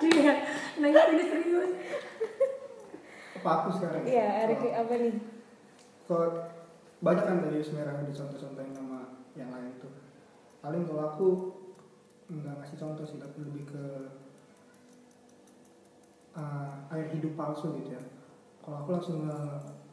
Dia 0.00 0.32
nanya 0.80 1.02
ini 1.12 1.24
serius. 1.28 1.72
Apa 3.36 3.50
aku 3.60 3.68
sekarang? 3.76 4.02
Iya 4.08 4.48
Erik 4.48 4.72
apa? 4.72 4.92
nih? 4.96 5.14
Kalau 6.08 6.28
banyak 7.04 7.24
kan 7.28 7.36
dari 7.44 7.60
sebenarnya 7.60 8.00
ada 8.00 8.12
contoh-contohin 8.16 8.72
nama 8.72 9.00
yang 9.36 9.52
lain 9.52 9.76
tuh 9.76 10.05
paling 10.66 10.82
kalau 10.82 11.02
aku 11.14 11.28
nggak 12.26 12.58
ngasih 12.58 12.78
contoh 12.82 13.06
sih 13.06 13.22
tapi 13.22 13.38
lebih 13.38 13.70
ke 13.70 13.84
uh, 16.34 16.90
air 16.90 17.06
hidup 17.14 17.38
palsu 17.38 17.70
gitu 17.78 17.94
ya. 17.94 18.02
Kalau 18.58 18.82
aku 18.82 18.98
langsung 18.98 19.30
nge 19.30 19.38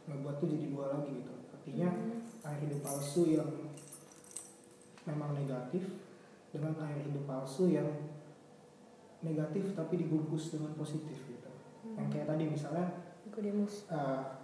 ngebuat 0.09 0.36
tuh 0.41 0.49
jadi 0.49 0.65
dua 0.73 0.86
lagi 0.97 1.21
gitu. 1.21 1.29
Artinya 1.53 1.89
air 2.49 2.59
hidup 2.65 2.81
palsu 2.81 3.21
yang 3.38 3.49
memang 5.05 5.38
negatif 5.38 5.93
dengan 6.49 6.73
air 6.89 7.05
hidup 7.05 7.29
palsu 7.29 7.69
yang 7.69 8.09
negatif 9.21 9.77
tapi 9.77 10.01
dibungkus 10.01 10.57
dengan 10.57 10.73
positif 10.73 11.21
gitu. 11.21 11.51
Yang 11.93 12.07
kayak 12.17 12.27
tadi 12.33 12.49
misalnya 12.49 13.13
uh, 13.93 14.41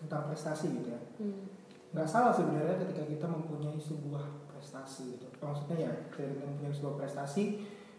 tentang 0.00 0.32
prestasi 0.32 0.72
gitu 0.72 0.88
ya. 0.88 1.00
Hmm. 1.20 1.63
Nggak 1.94 2.08
salah 2.10 2.34
sebenarnya 2.34 2.74
ketika 2.82 3.06
kita 3.06 3.26
mempunyai 3.30 3.78
sebuah 3.78 4.50
prestasi 4.50 5.14
gitu. 5.14 5.30
Maksudnya 5.38 5.86
ya 5.86 5.92
ketika 6.10 6.26
kita 6.34 6.44
mempunyai 6.44 6.74
sebuah 6.74 6.94
prestasi 6.98 7.44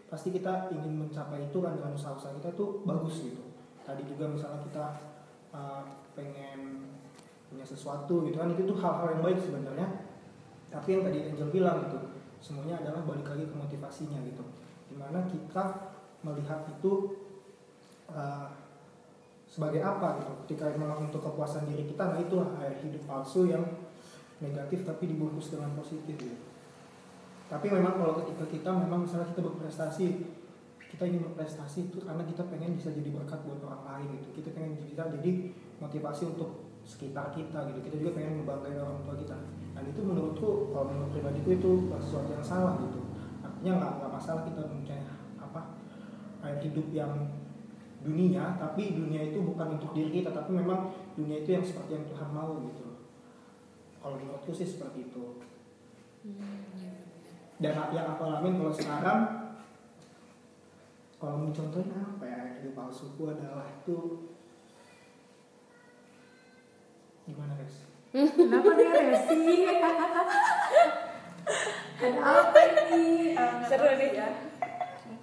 pasti 0.06 0.28
kita 0.30 0.68
ingin 0.70 1.08
mencapai 1.08 1.48
itu 1.48 1.58
kan 1.64 1.74
dengan 1.74 1.96
usaha-usaha 1.96 2.36
kita 2.36 2.52
tuh 2.52 2.84
bagus 2.84 3.24
gitu. 3.24 3.40
Tadi 3.88 4.04
juga 4.04 4.28
misalnya 4.28 4.60
kita 4.68 4.84
uh, 5.56 5.82
pengen 6.12 6.92
punya 7.48 7.64
sesuatu 7.64 8.28
gitu 8.28 8.36
kan 8.36 8.52
itu 8.52 8.68
tuh 8.68 8.76
hal-hal 8.76 9.16
yang 9.16 9.22
baik 9.24 9.40
sebenarnya. 9.40 9.88
Tapi 10.68 10.88
yang 10.92 11.02
tadi 11.08 11.18
Angel 11.32 11.48
bilang 11.48 11.88
gitu 11.88 11.98
semuanya 12.36 12.84
adalah 12.84 13.00
balik 13.08 13.24
lagi 13.32 13.48
ke 13.48 13.56
motivasinya 13.56 14.20
gitu. 14.28 14.44
Di 14.92 14.94
mana 15.00 15.24
kita 15.24 15.96
melihat 16.20 16.68
itu 16.68 17.16
uh, 18.12 18.65
sebagai 19.56 19.80
apa 19.80 20.20
gitu. 20.20 20.32
Ketika 20.44 20.76
memang 20.76 21.08
untuk 21.08 21.24
kepuasan 21.24 21.64
diri 21.64 21.88
kita 21.88 22.12
nah 22.12 22.20
itulah 22.20 22.60
air 22.60 22.76
hidup 22.84 23.08
palsu 23.08 23.48
yang 23.48 23.64
negatif 24.44 24.84
tapi 24.84 25.08
dibungkus 25.08 25.56
dengan 25.56 25.72
positif 25.72 26.12
gitu. 26.12 26.36
Tapi 27.48 27.72
memang 27.72 27.96
kalau 27.96 28.20
ketika 28.20 28.44
kita 28.52 28.70
memang 28.76 29.08
misalnya 29.08 29.32
kita 29.32 29.40
berprestasi 29.48 30.04
kita 30.92 31.02
ingin 31.08 31.24
berprestasi 31.32 31.88
itu 31.88 32.04
karena 32.04 32.20
kita 32.28 32.44
pengen 32.52 32.76
bisa 32.76 32.92
jadi 32.92 33.08
berkat 33.16 33.40
buat 33.48 33.64
orang 33.64 33.82
lain 33.88 34.20
gitu. 34.20 34.44
Kita 34.44 34.52
pengen 34.52 34.76
bisa 34.76 35.08
jadi 35.08 35.30
motivasi 35.80 36.22
untuk 36.36 36.68
sekitar 36.84 37.32
kita 37.32 37.64
gitu. 37.72 37.80
Kita 37.80 37.96
juga 37.96 38.12
pengen 38.20 38.44
membanggakan 38.44 38.84
orang 38.84 39.00
tua 39.08 39.16
kita. 39.16 39.36
Dan 39.72 39.82
itu 39.88 40.00
menurutku 40.04 40.68
kalau 40.68 40.92
menurut 40.92 41.10
pribadiku 41.16 41.48
itu 41.56 41.70
sesuatu 41.96 42.28
yang 42.28 42.44
salah 42.44 42.76
gitu. 42.84 43.00
Artinya 43.40 43.72
nggak 43.80 43.92
nggak 44.04 44.10
masalah 44.20 44.42
kita 44.44 44.60
mempunyai 44.68 45.00
apa 45.40 45.60
air 46.44 46.60
hidup 46.60 46.86
yang 46.92 47.12
dunia 48.06 48.54
tapi 48.54 48.94
dunia 48.94 49.34
itu 49.34 49.42
bukan 49.42 49.74
untuk 49.74 49.90
diri 49.90 50.22
kita 50.22 50.30
tapi 50.30 50.54
memang 50.54 50.94
dunia 51.18 51.42
itu 51.42 51.58
yang 51.58 51.64
seperti 51.66 51.98
yang 51.98 52.06
Tuhan 52.06 52.30
mau 52.30 52.54
gitu. 52.62 52.86
Kalau 53.98 54.14
menurutku 54.14 54.54
sih 54.54 54.62
seperti 54.62 55.10
itu. 55.10 55.42
Dan 57.58 57.74
yang 57.90 58.06
aku 58.14 58.22
alamin 58.22 58.62
kalau 58.62 58.70
sekarang 58.70 59.20
kalau 61.16 61.34
mau 61.42 61.50
contohin 61.50 61.90
apa 61.90 62.24
ya 62.28 62.40
hidup 62.60 62.76
palsuku 62.76 63.24
adalah 63.26 63.64
itu 63.72 64.28
gimana 67.26 67.56
guys 67.56 67.88
kenapa 68.12 68.70
dia 68.76 68.90
resi 68.92 69.34
ada 71.96 72.20
apa 72.20 72.60
ini? 72.60 73.32
Ah, 73.32 73.64
Seru 73.64 73.88
nih. 73.88 73.96
sih 73.96 74.10
ya 74.20 74.28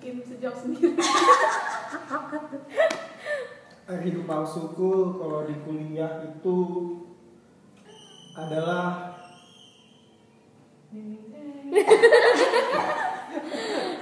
mungkin 0.03 0.19
sejauh 0.27 0.59
sendiri 0.59 0.99
Eh, 3.83 3.99
hidup 4.03 4.23
palsuku 4.27 5.19
kalau 5.19 5.43
di 5.43 5.55
kuliah 5.63 6.23
itu 6.23 6.59
adalah 8.35 9.15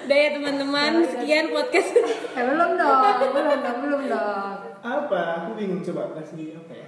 Udah 0.01 0.17
ya 0.17 0.29
teman-teman, 0.37 1.01
sekian 1.05 1.49
podcast 1.49 1.97
eh 1.97 2.43
belum 2.45 2.77
dong. 2.77 3.01
Belum 3.33 3.57
dong 3.61 3.77
belum 3.85 4.01
dong. 4.09 4.57
Apa? 4.81 5.21
Aku 5.45 5.49
bingung 5.57 5.81
coba 5.85 6.13
kasih 6.17 6.61
apa 6.61 6.73
ya? 6.77 6.87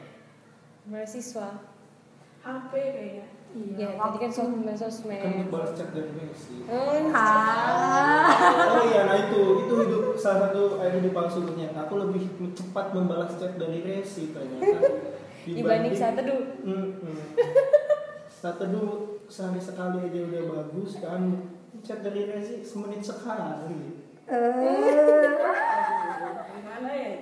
Mahasiswa. 0.89 1.49
HP 2.45 2.71
kayaknya 2.73 3.25
Ya, 3.53 3.93
tadi 3.93 4.17
kan 4.17 4.31
sosmed. 4.33 4.65
Kan 4.65 4.73
sosmed. 4.73 5.21
untuk 5.21 5.53
balas 5.53 5.77
chat 5.77 5.93
dari 5.93 6.09
Messi 6.09 6.65
Oh, 6.65 6.89
ah. 7.13 8.33
oh 8.73 8.81
iya 8.89 9.05
nah 9.05 9.13
itu 9.29 9.61
itu 9.61 9.73
hidup 9.77 10.17
salah 10.17 10.49
satu 10.49 10.81
air 10.81 10.97
hidup 10.97 11.13
palsu 11.13 11.45
ternyata. 11.45 11.85
Aku 11.85 12.01
lebih 12.01 12.33
cepat 12.57 12.97
membalas 12.97 13.37
chat 13.37 13.53
dari 13.61 13.85
Resi 13.85 14.33
ternyata. 14.33 14.89
Dibanding 15.45 15.93
saat 15.93 16.17
teduh. 16.17 16.57
Hmm, 16.65 16.97
hmm. 16.97 17.19
saat 18.41 18.57
teduh 18.57 19.21
sehari 19.29 19.61
sekali 19.61 20.01
aja 20.01 20.19
udah 20.25 20.43
bagus 20.49 20.97
kan. 20.97 21.53
Chat 21.85 22.01
dari 22.01 22.25
Resi 22.25 22.65
semenit 22.65 23.05
sekali. 23.05 24.01
Gimana 26.57 26.89
ya? 26.89 27.21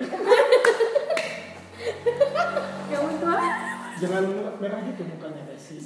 Yang 2.92 3.20
tua 3.20 3.71
jangan 4.02 4.24
merah 4.58 4.82
gitu 4.82 5.02
mukanya 5.06 5.46
Resi 5.46 5.78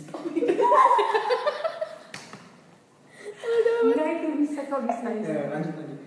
enggak 3.87 4.09
itu 4.17 4.29
bisa 4.41 4.61
kok 4.67 4.81
bisa 4.89 5.07
ya 5.13 5.53
lanjut 5.53 5.75
lanjut. 5.77 6.01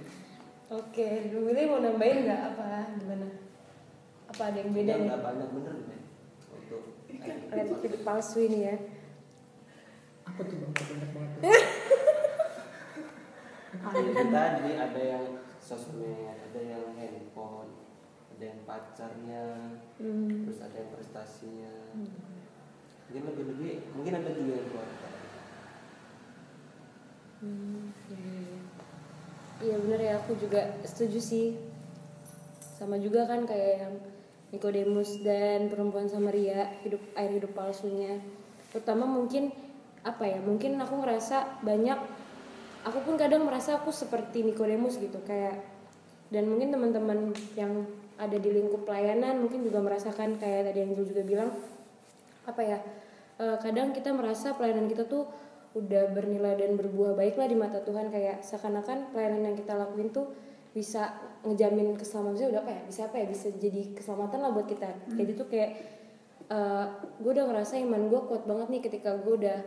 Oke, 0.69 1.34
Lu 1.34 1.50
Willy 1.50 1.65
mau 1.65 1.82
nambahin 1.82 2.30
nggak? 2.30 2.41
Apa 2.54 2.93
gimana? 3.02 3.26
Apa 4.30 4.54
ada 4.54 4.58
yang 4.62 4.69
beda 4.69 4.93
nih? 4.93 5.06
nggak 5.10 5.22
banyak 5.22 5.50
bener 5.50 5.76
deh 5.89 6.02
untuk 6.54 6.82
Lihat 7.50 7.82
hidup. 7.82 8.02
palsu 8.06 8.38
ini 8.45 8.60
ya. 8.69 8.76
apa 10.30 10.45
tuh 10.45 10.56
bang? 10.62 10.72
Banyak 10.72 11.10
banget. 11.10 11.38
Tuh. 11.41 11.63
Jadi 13.89 14.12
tadi 14.30 14.72
ada 14.78 15.02
yang 15.02 15.26
sosmed, 15.58 15.98
handphone, 15.98 15.98
ada 18.39 18.56
yang 18.56 18.63
pacarnya, 18.63 19.43
Hmm. 19.99 20.47
terus 20.47 20.63
ada 20.63 20.80
yang 20.80 20.95
prestasinya. 20.95 21.75
Mungkin 23.12 23.23
lebih 23.28 23.43
lebih, 23.52 23.73
mungkin 23.91 24.13
ada 24.15 24.32
juga 24.32 24.52
yang 24.56 24.67
keluarga. 24.71 25.10
Hmm, 27.43 27.91
iya, 28.08 28.15
iya, 28.15 28.39
iya. 28.39 28.62
Iya 29.60 29.75
bener 29.84 29.99
ya, 29.99 30.13
aku 30.23 30.39
juga 30.39 30.71
setuju 30.88 31.19
sih. 31.19 31.60
Sama 32.80 32.95
juga 32.95 33.28
kan 33.28 33.43
kayak 33.43 33.75
yang 33.84 33.95
Nikodemus 34.56 35.19
dan 35.19 35.67
perempuan 35.67 36.08
Samaria 36.08 36.80
hidup 36.88 37.04
air 37.19 37.36
hidup 37.36 37.52
palsunya. 37.52 38.23
Terutama 38.71 39.04
mungkin 39.04 39.52
apa 40.08 40.23
ya? 40.23 40.39
Mungkin 40.39 40.80
aku 40.80 41.04
ngerasa 41.04 41.60
banyak. 41.60 41.99
Aku 42.88 43.04
pun 43.04 43.19
kadang 43.19 43.43
merasa 43.43 43.84
aku 43.84 43.91
seperti 43.91 44.47
Nikodemus 44.47 44.95
gitu 44.95 45.19
kayak. 45.28 45.60
Dan 46.32 46.47
mungkin 46.47 46.71
teman-teman 46.71 47.36
yang 47.60 47.84
ada 48.19 48.36
di 48.36 48.49
lingkup 48.51 48.84
pelayanan 48.84 49.39
mungkin 49.39 49.63
juga 49.63 49.79
merasakan 49.79 50.36
kayak 50.36 50.69
tadi 50.69 50.79
Angel 50.84 51.08
juga 51.08 51.23
bilang 51.23 51.49
apa 52.43 52.62
ya? 52.62 52.77
eh, 53.39 53.58
kadang 53.63 53.95
kita 53.95 54.12
merasa 54.12 54.53
pelayanan 54.60 54.91
kita 54.91 55.08
tuh 55.08 55.25
udah 55.77 56.12
bernilai 56.12 56.60
dan 56.60 56.75
berbuah 56.75 57.15
baik 57.15 57.39
lah 57.39 57.47
di 57.47 57.55
mata 57.55 57.79
Tuhan 57.79 58.12
kayak 58.12 58.43
seakan-akan 58.43 59.15
pelayanan 59.15 59.53
yang 59.53 59.55
kita 59.55 59.77
lakuin 59.77 60.12
tuh 60.12 60.34
bisa 60.69 61.13
ngejamin 61.45 61.97
keselamatan 61.97 62.36
Maksudnya 62.36 62.49
udah 62.51 62.62
apa 62.65 62.71
ya 62.73 62.82
bisa 62.86 63.01
apa 63.08 63.15
ya 63.21 63.25
bisa 63.29 63.47
jadi 63.58 63.82
keselamatan 63.95 64.39
lah 64.43 64.51
buat 64.53 64.67
kita 64.69 64.89
kayak 65.15 65.27
gitu 65.34 65.43
kayak 65.49 65.71
gue 67.21 67.32
udah 67.32 67.45
ngerasa 67.45 67.77
iman 67.86 68.10
gue 68.10 68.21
kuat 68.25 68.43
banget 68.49 68.67
nih 68.73 68.82
ketika 68.82 69.13
gue 69.21 69.34
udah 69.38 69.58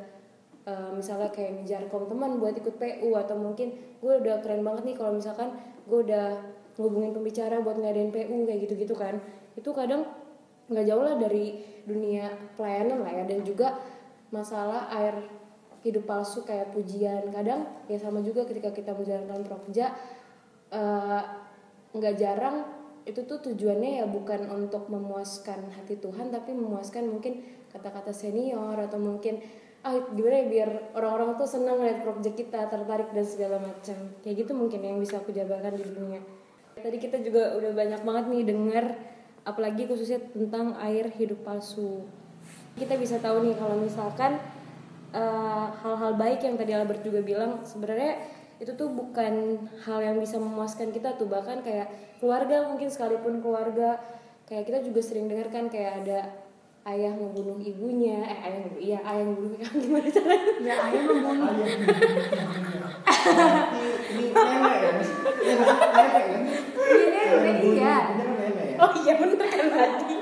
eh, 0.67 0.91
misalnya 0.95 1.31
kayak 1.31 1.63
ngejar 1.63 1.87
kom 1.87 2.11
teman 2.11 2.43
buat 2.43 2.59
ikut 2.59 2.75
PU 2.75 3.15
atau 3.15 3.39
mungkin 3.39 3.79
gue 4.03 4.13
udah 4.19 4.43
keren 4.43 4.67
banget 4.67 4.91
nih 4.91 4.97
kalau 4.99 5.15
misalkan 5.15 5.55
gue 5.87 5.99
udah 6.03 6.43
ngubungin 6.77 7.13
pembicara 7.13 7.61
buat 7.61 7.77
ngadain 7.77 8.11
PU 8.13 8.49
kayak 8.49 8.61
gitu-gitu 8.69 8.95
kan. 8.97 9.21
Itu 9.59 9.73
kadang 9.77 10.09
nggak 10.71 10.87
jauh 10.89 11.05
lah 11.05 11.17
dari 11.21 11.61
dunia 11.85 12.33
pelayanan 12.57 13.05
lah 13.05 13.13
ya. 13.13 13.25
Dan 13.29 13.45
juga 13.45 13.77
masalah 14.33 14.89
air 14.97 15.29
hidup 15.85 16.09
palsu 16.09 16.47
kayak 16.47 16.73
pujian. 16.73 17.29
Kadang 17.29 17.69
ya 17.91 17.99
sama 18.01 18.25
juga 18.25 18.49
ketika 18.49 18.73
kita 18.73 18.97
menjalankan 18.97 19.45
prokja 19.45 19.93
eh, 20.73 21.23
nggak 21.93 22.15
jarang 22.17 22.65
itu 23.03 23.27
tuh 23.27 23.43
tujuannya 23.43 23.99
ya 23.99 24.07
bukan 24.07 24.47
untuk 24.47 24.87
memuaskan 24.87 25.75
hati 25.75 25.99
Tuhan 25.99 26.31
tapi 26.31 26.55
memuaskan 26.55 27.11
mungkin 27.11 27.43
kata-kata 27.75 28.15
senior 28.15 28.79
atau 28.79 29.03
mungkin 29.03 29.43
ah 29.83 29.99
gimana 30.15 30.39
ya 30.39 30.47
biar 30.47 30.71
orang-orang 30.95 31.35
tuh 31.35 31.49
senang 31.51 31.83
lihat 31.83 32.07
project 32.07 32.39
kita 32.39 32.71
tertarik 32.71 33.11
dan 33.11 33.27
segala 33.27 33.59
macam. 33.59 33.99
Kayak 34.23 34.47
gitu 34.47 34.53
mungkin 34.55 34.81
yang 34.87 35.03
bisa 35.03 35.19
aku 35.19 35.35
jabarkan 35.35 35.75
di 35.75 35.83
dunia 35.83 36.23
tadi 36.79 36.97
kita 36.97 37.21
juga 37.21 37.53
udah 37.59 37.73
banyak 37.77 38.01
banget 38.01 38.25
nih 38.33 38.43
dengar 38.49 38.85
apalagi 39.43 39.85
khususnya 39.85 40.23
tentang 40.33 40.79
air 40.79 41.11
hidup 41.19 41.43
palsu. 41.43 42.07
Kita 42.79 42.97
bisa 42.97 43.21
tahu 43.21 43.45
nih 43.45 43.59
kalau 43.59 43.77
misalkan 43.77 44.39
eh, 45.13 45.67
hal-hal 45.83 46.17
baik 46.17 46.41
yang 46.47 46.57
tadi 46.57 46.73
Albert 46.73 47.05
juga 47.05 47.21
bilang 47.21 47.61
sebenarnya 47.67 48.41
itu 48.63 48.79
tuh 48.79 48.95
bukan 48.95 49.59
hal 49.83 49.99
yang 50.01 50.17
bisa 50.23 50.39
memuaskan 50.39 50.95
kita 50.95 51.19
tuh. 51.19 51.27
Bahkan 51.27 51.67
kayak 51.67 51.91
keluarga 52.23 52.71
mungkin 52.71 52.89
sekalipun 52.89 53.43
keluarga 53.43 53.99
kayak 54.47 54.71
kita 54.71 54.79
juga 54.87 55.01
sering 55.03 55.27
dengar 55.27 55.51
kan 55.51 55.67
kayak 55.67 56.07
ada 56.07 56.19
ayah 56.83 57.15
membunuh 57.15 57.63
ibunya 57.63 58.27
eh 58.27 58.39
ayah 58.43 58.59
membunuh 58.59 58.83
iya 58.83 58.99
ayah 59.07 59.25
membunuh 59.27 59.59
gimana 59.83 60.09
caranya? 60.11 60.53
Ya 60.63 60.75
ayah 60.91 61.03
membunuh 61.07 61.53
ini 64.13 64.29
ini 64.29 64.37
nenek 64.37 64.77
ya 64.77 64.91
mas 64.93 65.11
Iya, 65.43 65.55
nenek 65.57 66.23
kan 66.23 66.43
Iya, 66.83 67.25
nenek, 67.33 67.57
iya. 67.65 67.97
Oh 68.83 68.93
iya 69.01 69.13
bener 69.17 69.49
kan 69.49 69.67
tadi 69.73 70.17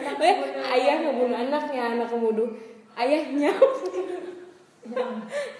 anak. 0.00 0.16
Eh, 0.20 0.36
ayah 0.78 0.94
ngebunuh 1.04 1.36
anaknya 1.36 1.82
anak 1.96 2.08
ngebunuh 2.12 2.48
ayahnya. 2.96 3.52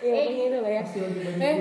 Ya 0.01 0.13
pokoknya 0.17 0.45
itu 0.49 0.59
lah 0.59 0.73
ya. 0.73 0.83
Eh, 1.39 1.55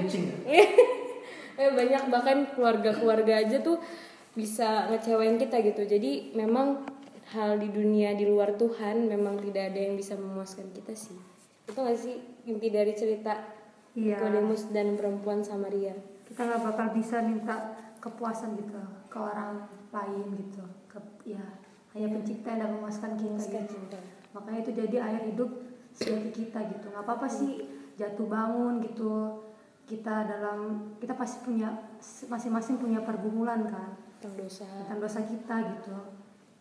ya? 0.47 0.63
eh 1.59 1.69
banyak 1.75 2.03
bahkan 2.07 2.47
keluarga-keluarga 2.55 3.43
aja 3.43 3.59
tuh 3.59 3.83
bisa 4.31 4.87
ngecewain 4.87 5.35
kita 5.35 5.59
gitu. 5.59 5.83
Jadi 5.83 6.31
memang 6.33 6.87
hal 7.35 7.59
di 7.59 7.69
dunia 7.69 8.15
di 8.15 8.25
luar 8.25 8.55
Tuhan 8.55 9.05
memang 9.05 9.37
tidak 9.43 9.75
ada 9.75 9.79
yang 9.79 9.99
bisa 9.99 10.15
memuaskan 10.15 10.71
kita 10.71 10.95
sih. 10.95 11.19
Itu 11.67 11.83
gak 11.83 11.99
sih 11.99 12.15
inti 12.47 12.71
dari 12.73 12.95
cerita 12.95 13.58
Iya. 13.99 14.15
Nikodemus 14.15 14.71
dan 14.71 14.95
perempuan 14.95 15.43
Samaria. 15.43 15.91
Kita 16.23 16.47
nggak 16.47 16.61
bakal 16.71 16.87
bisa 16.95 17.19
minta 17.19 17.75
kepuasan 17.99 18.55
gitu 18.55 18.79
ke 19.11 19.17
orang 19.19 19.67
lain 19.91 20.25
gitu. 20.39 20.63
Ke 20.87 21.03
ya 21.27 21.43
hanya 21.91 22.07
pencipta 22.15 22.55
yang 22.55 22.79
memuaskan 22.79 23.19
kita 23.19 23.43
gitu. 23.43 23.75
kita. 23.75 23.99
makanya 24.29 24.61
itu 24.61 24.71
jadi 24.77 24.97
air 25.09 25.21
hidup 25.33 25.49
sejati 25.91 26.29
kita 26.31 26.59
gitu. 26.71 26.85
Nggak 26.93 27.03
apa-apa 27.03 27.27
sih 27.27 27.67
jatuh 27.99 28.29
bangun 28.29 28.79
gitu. 28.87 29.43
Kita 29.89 30.23
dalam 30.29 30.93
kita 31.01 31.17
pasti 31.17 31.43
punya 31.43 31.73
masing-masing 32.29 32.79
punya 32.79 33.03
pergumulan 33.03 33.67
kan. 33.67 33.99
Tentang 34.21 34.47
dosa. 34.47 34.69
Tentang 34.85 35.01
dosa 35.01 35.19
kita 35.25 35.55
gitu. 35.75 35.97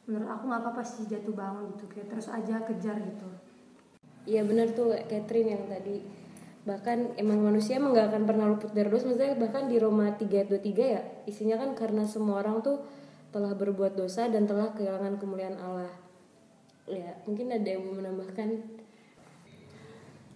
Menurut 0.08 0.26
aku 0.32 0.42
nggak 0.48 0.62
apa-apa 0.64 0.82
sih 0.82 1.04
jatuh 1.06 1.36
bangun 1.36 1.70
gitu. 1.76 1.84
Kayak 1.92 2.08
terus 2.16 2.26
aja 2.32 2.64
kejar 2.66 2.96
gitu. 2.98 3.28
Iya 4.24 4.42
benar 4.48 4.72
tuh 4.72 4.96
Catherine 5.06 5.54
yang 5.54 5.64
tadi 5.68 6.04
bahkan 6.68 7.16
emang 7.16 7.40
manusia 7.40 7.80
emang 7.80 7.96
gak 7.96 8.12
akan 8.12 8.28
pernah 8.28 8.44
luput 8.44 8.76
dari 8.76 8.92
dosa. 8.92 9.08
Maksudnya 9.08 9.40
bahkan 9.40 9.72
di 9.72 9.80
Roma 9.80 10.12
3 10.12 10.28
ayat 10.28 10.48
23 10.52 10.68
ya 10.84 11.02
isinya 11.24 11.56
kan 11.56 11.72
karena 11.72 12.04
semua 12.04 12.44
orang 12.44 12.60
tuh 12.60 12.84
telah 13.32 13.56
berbuat 13.56 13.96
dosa 13.96 14.28
dan 14.28 14.44
telah 14.44 14.76
kehilangan 14.76 15.16
kemuliaan 15.16 15.56
Allah. 15.56 15.88
Ya 16.84 17.16
mungkin 17.24 17.48
ada 17.48 17.64
yang 17.64 17.88
mau 17.88 17.96
menambahkan? 17.96 18.48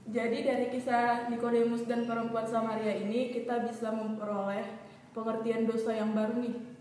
Jadi 0.09 0.39
dari 0.43 0.67
kisah 0.73 1.29
Nikodemus 1.29 1.85
dan 1.85 2.09
perempuan 2.09 2.49
Samaria 2.49 2.97
ini 2.97 3.29
kita 3.29 3.69
bisa 3.69 3.93
memperoleh 3.93 4.65
pengertian 5.13 5.69
dosa 5.69 5.93
yang 5.93 6.17
baru 6.17 6.41
nih. 6.41 6.72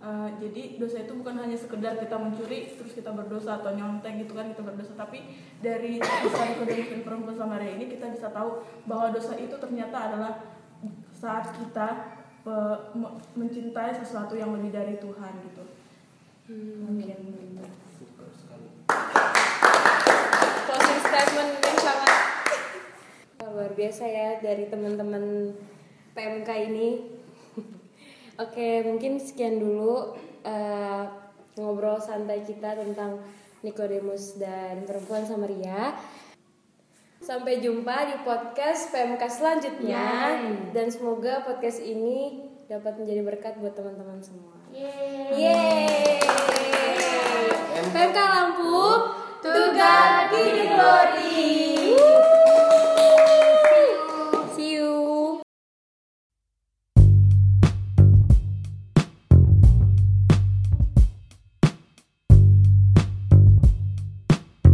Eh, 0.00 0.30
jadi 0.40 0.80
dosa 0.80 1.04
itu 1.04 1.12
bukan 1.12 1.36
hanya 1.44 1.52
sekedar 1.60 2.00
kita 2.00 2.16
mencuri 2.16 2.72
terus 2.72 2.96
kita 2.96 3.12
berdosa 3.12 3.60
atau 3.60 3.76
nyontek 3.76 4.24
gitu 4.24 4.32
kan 4.32 4.48
kita 4.48 4.64
berdosa. 4.64 4.96
Tapi 4.96 5.28
dari 5.60 6.00
kisah 6.00 6.56
Nikodemus 6.56 6.88
dan 6.88 7.00
perempuan 7.04 7.36
Samaria 7.36 7.76
ini 7.76 7.84
kita 7.92 8.08
bisa 8.08 8.32
tahu 8.32 8.64
bahwa 8.88 9.12
dosa 9.12 9.36
itu 9.36 9.52
ternyata 9.60 10.08
adalah 10.08 10.40
saat 11.12 11.52
kita 11.52 12.16
eh, 12.48 12.76
me- 12.96 13.20
mencintai 13.36 13.92
sesuatu 13.92 14.40
yang 14.40 14.56
lebih 14.56 14.72
dari 14.72 14.96
Tuhan 14.96 15.32
gitu. 15.52 15.64
mungkin. 16.80 17.60
Super 17.92 18.32
sekali. 18.32 18.68
Closing 20.64 21.00
statement 21.04 21.50
yang 21.60 21.76
sangat 21.76 22.14
luar 23.52 23.72
biasa 23.76 24.04
ya 24.08 24.28
dari 24.40 24.64
teman-teman 24.72 25.52
PMK 26.16 26.48
ini. 26.72 27.19
Oke, 28.40 28.80
mungkin 28.88 29.20
sekian 29.20 29.60
dulu 29.60 30.16
eh, 30.48 31.04
ngobrol 31.60 32.00
santai 32.00 32.40
kita 32.40 32.72
tentang 32.72 33.20
Nikodemus 33.60 34.40
dan 34.40 34.88
perempuan 34.88 35.28
Samaria. 35.28 35.92
Sampai 37.20 37.60
jumpa 37.60 38.08
di 38.08 38.16
podcast 38.24 38.88
PMK 38.96 39.22
selanjutnya 39.28 40.40
Yay. 40.40 40.72
dan 40.72 40.88
semoga 40.88 41.44
podcast 41.44 41.84
ini 41.84 42.48
dapat 42.64 42.96
menjadi 42.96 43.20
berkat 43.20 43.60
buat 43.60 43.76
teman-teman 43.76 44.24
semua. 44.24 44.56
Yeay. 44.72 45.36
Yeay. 45.36 46.24
PMK 47.92 48.18
Lampung, 48.24 49.20
Tugas 49.44 50.32
Didik 50.32 50.72